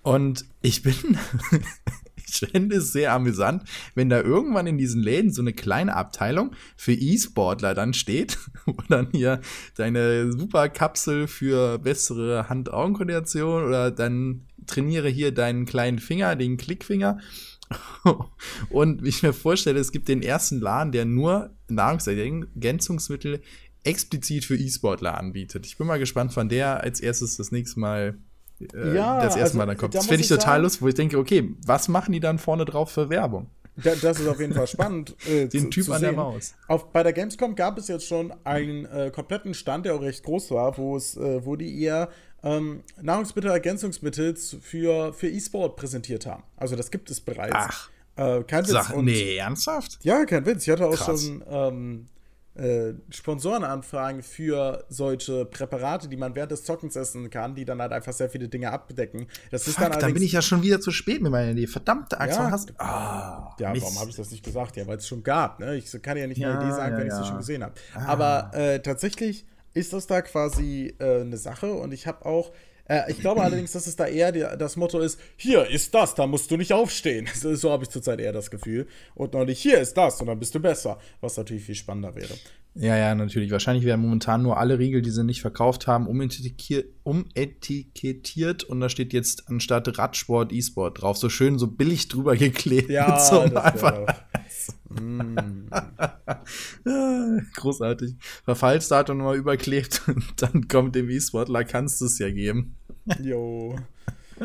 Und 0.02 0.46
ich 0.62 0.82
bin, 0.82 0.96
ich 2.30 2.50
fände 2.52 2.78
es 2.78 2.92
sehr 2.92 3.14
amüsant, 3.14 3.64
wenn 3.96 4.10
da 4.10 4.22
irgendwann 4.22 4.68
in 4.68 4.78
diesen 4.78 5.02
Läden 5.02 5.32
so 5.32 5.42
eine 5.42 5.54
kleine 5.54 5.96
Abteilung 5.96 6.56
für 6.76 6.94
E-Sportler 6.94 7.74
dann 7.74 7.94
steht, 7.94 8.38
wo 8.66 8.76
dann 8.88 9.10
hier 9.12 9.42
deine 9.76 10.32
Superkapsel 10.32 11.28
für 11.28 11.80
bessere 11.80 12.50
Hand-Augen-Koordination 12.50 13.64
oder 13.64 13.92
dann 13.92 14.46
trainiere 14.68 15.10
hier 15.10 15.34
deinen 15.34 15.66
kleinen 15.66 16.00
Finger, 16.00 16.36
den 16.36 16.58
Klickfinger. 16.58 17.20
Und 18.70 19.04
wie 19.04 19.10
ich 19.10 19.24
mir 19.24 19.34
vorstelle, 19.34 19.80
es 19.80 19.92
gibt 19.92 20.08
den 20.08 20.22
ersten 20.22 20.60
Laden, 20.60 20.92
der 20.92 21.06
nur 21.06 21.52
Nahrungsergänzungsmittel 21.68 23.42
explizit 23.84 24.46
für 24.46 24.58
E-Sportler 24.58 25.18
anbietet. 25.18 25.66
Ich 25.66 25.78
bin 25.78 25.88
mal 25.88 26.00
gespannt, 26.00 26.36
wann 26.36 26.50
der 26.50 26.82
als 26.82 27.00
erstes 27.00 27.38
das 27.38 27.52
nächste 27.52 27.80
Mal 27.80 28.18
äh, 28.60 28.96
ja, 28.96 29.18
das 29.18 29.36
erste 29.36 29.42
also, 29.42 29.58
Mal 29.58 29.66
dann 29.68 29.78
kommt. 29.78 29.94
Da 29.94 30.00
das 30.00 30.08
finde 30.08 30.24
ich 30.24 30.30
total 30.30 30.62
lustig, 30.62 30.82
wo 30.82 30.88
ich 30.88 30.96
denke, 30.96 31.18
okay, 31.18 31.56
was 31.66 31.88
machen 31.88 32.12
die 32.12 32.20
dann 32.20 32.40
vorne 32.40 32.66
drauf 32.66 32.92
für 32.92 33.10
Werbung? 33.10 33.50
Da, 33.84 33.96
das 33.96 34.20
ist 34.20 34.28
auf 34.28 34.40
jeden 34.40 34.54
Fall 34.54 34.68
spannend. 34.68 35.16
Äh, 35.28 35.48
Den 35.50 35.64
zu, 35.64 35.70
Typ 35.70 35.86
zu 35.86 35.94
an 35.94 36.02
der 36.02 36.12
Maus. 36.12 36.56
Auf, 36.68 36.92
bei 36.92 37.04
der 37.04 37.14
Gamescom 37.14 37.56
gab 37.56 37.78
es 37.78 37.88
jetzt 37.88 38.08
schon 38.08 38.34
einen 38.44 38.86
äh, 38.86 39.12
kompletten 39.14 39.54
Stand, 39.54 39.86
der 39.86 39.96
auch 39.96 40.02
recht 40.02 40.24
groß 40.24 40.52
war, 40.52 40.78
wo 40.78 40.98
es, 40.98 41.16
äh, 41.16 41.46
wo 41.46 41.56
die 41.56 41.82
eher 41.82 42.10
ähm, 42.44 42.84
Nahrungsmittel, 43.02 43.52
für, 44.62 45.14
für 45.14 45.28
E-Sport 45.28 45.76
präsentiert 45.76 46.26
haben. 46.26 46.44
Also 46.58 46.76
das 46.76 46.92
gibt 46.92 47.10
es 47.10 47.22
bereits. 47.22 47.54
Ach. 47.54 47.90
Äh, 48.16 48.44
kein 48.44 48.64
Witz. 48.64 48.72
Sag, 48.72 48.98
nee, 48.98 49.38
ernsthaft? 49.38 50.00
Ja, 50.04 50.26
kein 50.26 50.46
Witz. 50.46 50.64
Ich 50.64 50.70
hatte 50.70 50.86
auch 50.86 50.96
Krass. 50.96 51.24
schon 51.24 51.44
ähm, 51.50 52.08
äh, 52.60 52.94
Sponsorenanfragen 53.10 54.22
für 54.22 54.84
solche 54.90 55.46
Präparate, 55.46 56.10
die 56.10 56.18
man 56.18 56.36
während 56.36 56.52
des 56.52 56.64
Zockens 56.64 56.96
essen 56.96 57.30
kann, 57.30 57.56
die 57.56 57.66
dann 57.66 57.82
halt 57.82 57.92
einfach 57.92 58.12
sehr 58.12 58.30
viele 58.30 58.50
Dinge 58.50 58.72
abdecken. 58.72 59.28
Das 59.50 59.64
Fuck, 59.64 59.70
ist 59.70 59.80
dann, 59.82 60.00
dann 60.00 60.14
bin 60.14 60.24
ich 60.24 60.34
ja 60.34 60.42
schon 60.42 60.62
wieder 60.62 60.82
zu 60.82 60.92
spät 60.92 61.22
mit 61.22 61.32
meiner 61.32 61.52
Idee. 61.52 61.68
Verdammte 61.68 62.20
Axt, 62.20 62.38
ja, 62.38 62.52
hast 62.52 62.74
ah, 62.80 63.56
Ja, 63.60 63.72
Mist. 63.72 63.84
warum 63.84 64.00
habe 64.00 64.10
ich 64.10 64.16
das 64.16 64.32
nicht 64.32 64.44
gesagt? 64.44 64.76
Ja, 64.76 64.86
weil 64.88 64.98
es 64.98 65.08
schon 65.08 65.24
gab. 65.24 65.60
Ne? 65.60 65.78
Ich 65.78 65.90
kann 66.02 66.18
ja 66.18 66.28
nicht 66.28 66.40
ja, 66.40 66.52
eine 66.52 66.64
Idee 66.64 66.76
sagen, 66.76 66.94
ja, 66.94 67.00
wenn 67.00 67.08
ich 67.08 67.14
sie 67.14 67.26
schon 67.26 67.38
gesehen 67.38 67.64
habe. 67.64 67.74
Ah. 67.94 68.06
Aber 68.08 68.52
äh, 68.54 68.80
tatsächlich 68.82 69.46
ist 69.74 69.94
das 69.94 70.08
da 70.08 70.22
quasi 70.22 70.94
äh, 71.00 71.22
eine 71.22 71.38
Sache 71.38 71.72
und 71.72 71.94
ich 71.94 72.08
habe 72.08 72.26
auch 72.26 72.52
äh, 72.90 73.10
ich 73.10 73.20
glaube 73.20 73.42
allerdings, 73.42 73.72
dass 73.72 73.88
es 73.88 73.96
da 73.96 74.08
eher 74.08 74.32
die, 74.32 74.46
das 74.58 74.76
Motto 74.76 75.00
ist: 75.00 75.20
Hier 75.38 75.66
ist 75.68 75.94
das, 75.94 76.16
da 76.16 76.28
musst 76.28 76.52
du 76.52 76.58
nicht 76.58 76.74
aufstehen. 76.74 77.30
So, 77.40 77.56
so 77.56 77.72
habe 77.72 77.84
ich 77.84 77.90
zurzeit 77.90 78.20
eher 78.20 78.34
das 78.34 78.52
Gefühl. 78.52 78.88
Und 79.16 79.34
noch 79.34 79.46
nicht: 79.46 79.62
Hier 79.62 79.80
ist 79.80 79.96
das 79.96 80.20
und 80.20 80.28
dann 80.28 80.40
bist 80.40 80.54
du 80.56 80.60
besser. 80.60 81.00
Was 81.22 81.38
natürlich 81.38 81.64
viel 81.64 81.76
spannender 81.76 82.16
wäre. 82.16 82.34
Ja, 82.76 82.96
ja, 82.96 83.16
natürlich. 83.16 83.52
Wahrscheinlich 83.52 83.84
werden 83.84 84.02
momentan 84.02 84.44
nur 84.44 84.58
alle 84.58 84.80
Riegel, 84.80 85.02
die 85.02 85.10
sie 85.10 85.24
nicht 85.24 85.42
verkauft 85.42 85.88
haben, 85.88 86.08
umetikettiert 86.08 88.64
und 88.64 88.80
da 88.80 88.90
steht 88.90 89.12
jetzt 89.12 89.50
anstatt 89.50 89.98
Radsport 89.98 90.54
E-Sport 90.54 91.02
drauf. 91.02 91.18
So 91.18 91.30
schön, 91.30 91.60
so 91.60 91.68
billig 91.68 92.08
drüber 92.08 92.38
geklebt. 92.38 92.90
Ja, 92.90 93.20
so 93.20 93.42
einfach. 93.42 94.06
Großartig. 97.56 98.16
Verfallsdatum 98.46 99.18
nochmal 99.18 99.38
überklebt 99.38 100.04
und 100.08 100.26
dann 100.38 100.68
kommt 100.68 100.96
dem 100.96 101.10
E-Sportler, 101.10 101.64
kannst 101.64 102.02
du 102.02 102.06
es 102.06 102.20
ja 102.20 102.30
geben. 102.32 102.76
Jo. 103.22 103.76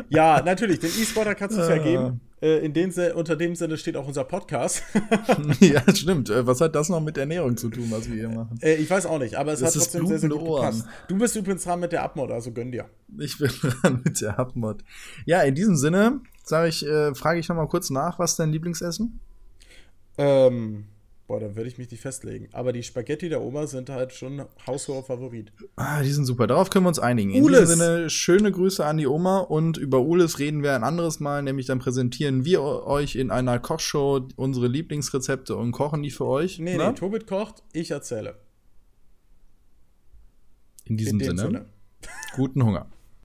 Ja, 0.09 0.41
natürlich, 0.41 0.79
den 0.79 0.89
E-Sportler 0.89 1.35
kannst 1.35 1.57
du 1.57 1.61
es 1.61 1.69
ja 1.69 1.77
geben. 1.77 2.21
Äh, 2.41 2.65
in 2.65 2.73
dem, 2.73 2.91
unter 3.15 3.35
dem 3.35 3.55
Sinne 3.55 3.77
steht 3.77 3.95
auch 3.97 4.07
unser 4.07 4.23
Podcast. 4.23 4.83
ja, 5.61 5.81
stimmt. 5.93 6.29
Äh, 6.29 6.45
was 6.45 6.61
hat 6.61 6.75
das 6.75 6.89
noch 6.89 7.01
mit 7.01 7.17
Ernährung 7.17 7.55
zu 7.57 7.69
tun, 7.69 7.87
was 7.89 8.09
wir 8.09 8.15
hier 8.15 8.29
machen? 8.29 8.59
Äh, 8.61 8.75
ich 8.75 8.89
weiß 8.89 9.05
auch 9.05 9.19
nicht, 9.19 9.35
aber 9.35 9.53
es 9.53 9.61
das 9.61 9.75
hat 9.75 9.81
trotzdem 9.81 10.07
sehr, 10.07 10.19
sehr 10.19 10.29
gut 10.29 10.41
Ohren. 10.41 10.71
gepasst. 10.71 10.87
Du 11.07 11.17
bist 11.17 11.35
übrigens 11.35 11.63
dran 11.63 11.79
mit 11.79 11.91
der 11.91 12.03
Abmod, 12.03 12.31
also 12.31 12.51
gönn 12.51 12.71
dir. 12.71 12.85
Ich 13.17 13.37
bin 13.37 13.49
dran 13.61 14.01
mit 14.03 14.21
der 14.21 14.37
Abmod. 14.37 14.83
Ja, 15.25 15.41
in 15.41 15.55
diesem 15.55 15.75
Sinne, 15.75 16.19
sage 16.43 16.67
ich, 16.67 16.85
äh, 16.85 17.15
frage 17.15 17.39
ich 17.39 17.47
noch 17.47 17.55
mal 17.55 17.67
kurz 17.67 17.89
nach, 17.89 18.19
was 18.19 18.31
ist 18.31 18.39
dein 18.39 18.51
Lieblingsessen? 18.51 19.19
Ähm, 20.17 20.85
Boah, 21.27 21.39
da 21.39 21.55
würde 21.55 21.67
ich 21.67 21.79
mich 21.79 21.89
nicht 21.89 22.01
festlegen. 22.01 22.49
Aber 22.51 22.71
die 22.71 22.83
Spaghetti 22.83 23.29
der 23.29 23.41
Oma 23.41 23.65
sind 23.65 23.89
halt 23.89 24.13
schon 24.13 24.45
haushoher 24.67 25.03
Favorit. 25.03 25.51
Ah, 25.75 26.03
die 26.03 26.11
sind 26.11 26.25
super. 26.25 26.45
Darauf 26.45 26.69
können 26.69 26.85
wir 26.85 26.89
uns 26.89 26.99
einigen. 26.99 27.31
In 27.31 27.43
Ulis. 27.43 27.61
diesem 27.61 27.79
Sinne, 27.79 28.09
schöne 28.11 28.51
Grüße 28.51 28.85
an 28.85 28.97
die 28.97 29.07
Oma 29.07 29.39
und 29.39 29.77
über 29.77 30.01
Ulis 30.01 30.37
reden 30.37 30.61
wir 30.61 30.75
ein 30.75 30.83
anderes 30.83 31.19
Mal, 31.19 31.41
nämlich 31.41 31.65
dann 31.65 31.79
präsentieren 31.79 32.45
wir 32.45 32.61
euch 32.61 33.15
in 33.15 33.31
einer 33.31 33.57
Kochshow 33.57 34.27
unsere 34.35 34.67
Lieblingsrezepte 34.67 35.55
und 35.55 35.71
kochen 35.71 36.03
die 36.03 36.11
für 36.11 36.25
euch. 36.25 36.59
Nee, 36.59 36.75
Na? 36.77 36.89
nee, 36.89 36.95
Tobit 36.95 37.25
kocht, 37.25 37.63
ich 37.73 37.89
erzähle. 37.89 38.37
In 40.85 40.97
diesem 40.97 41.19
in 41.19 41.25
Sinne, 41.25 41.41
Sinne, 41.41 41.65
guten 42.35 42.63
Hunger. 42.63 42.87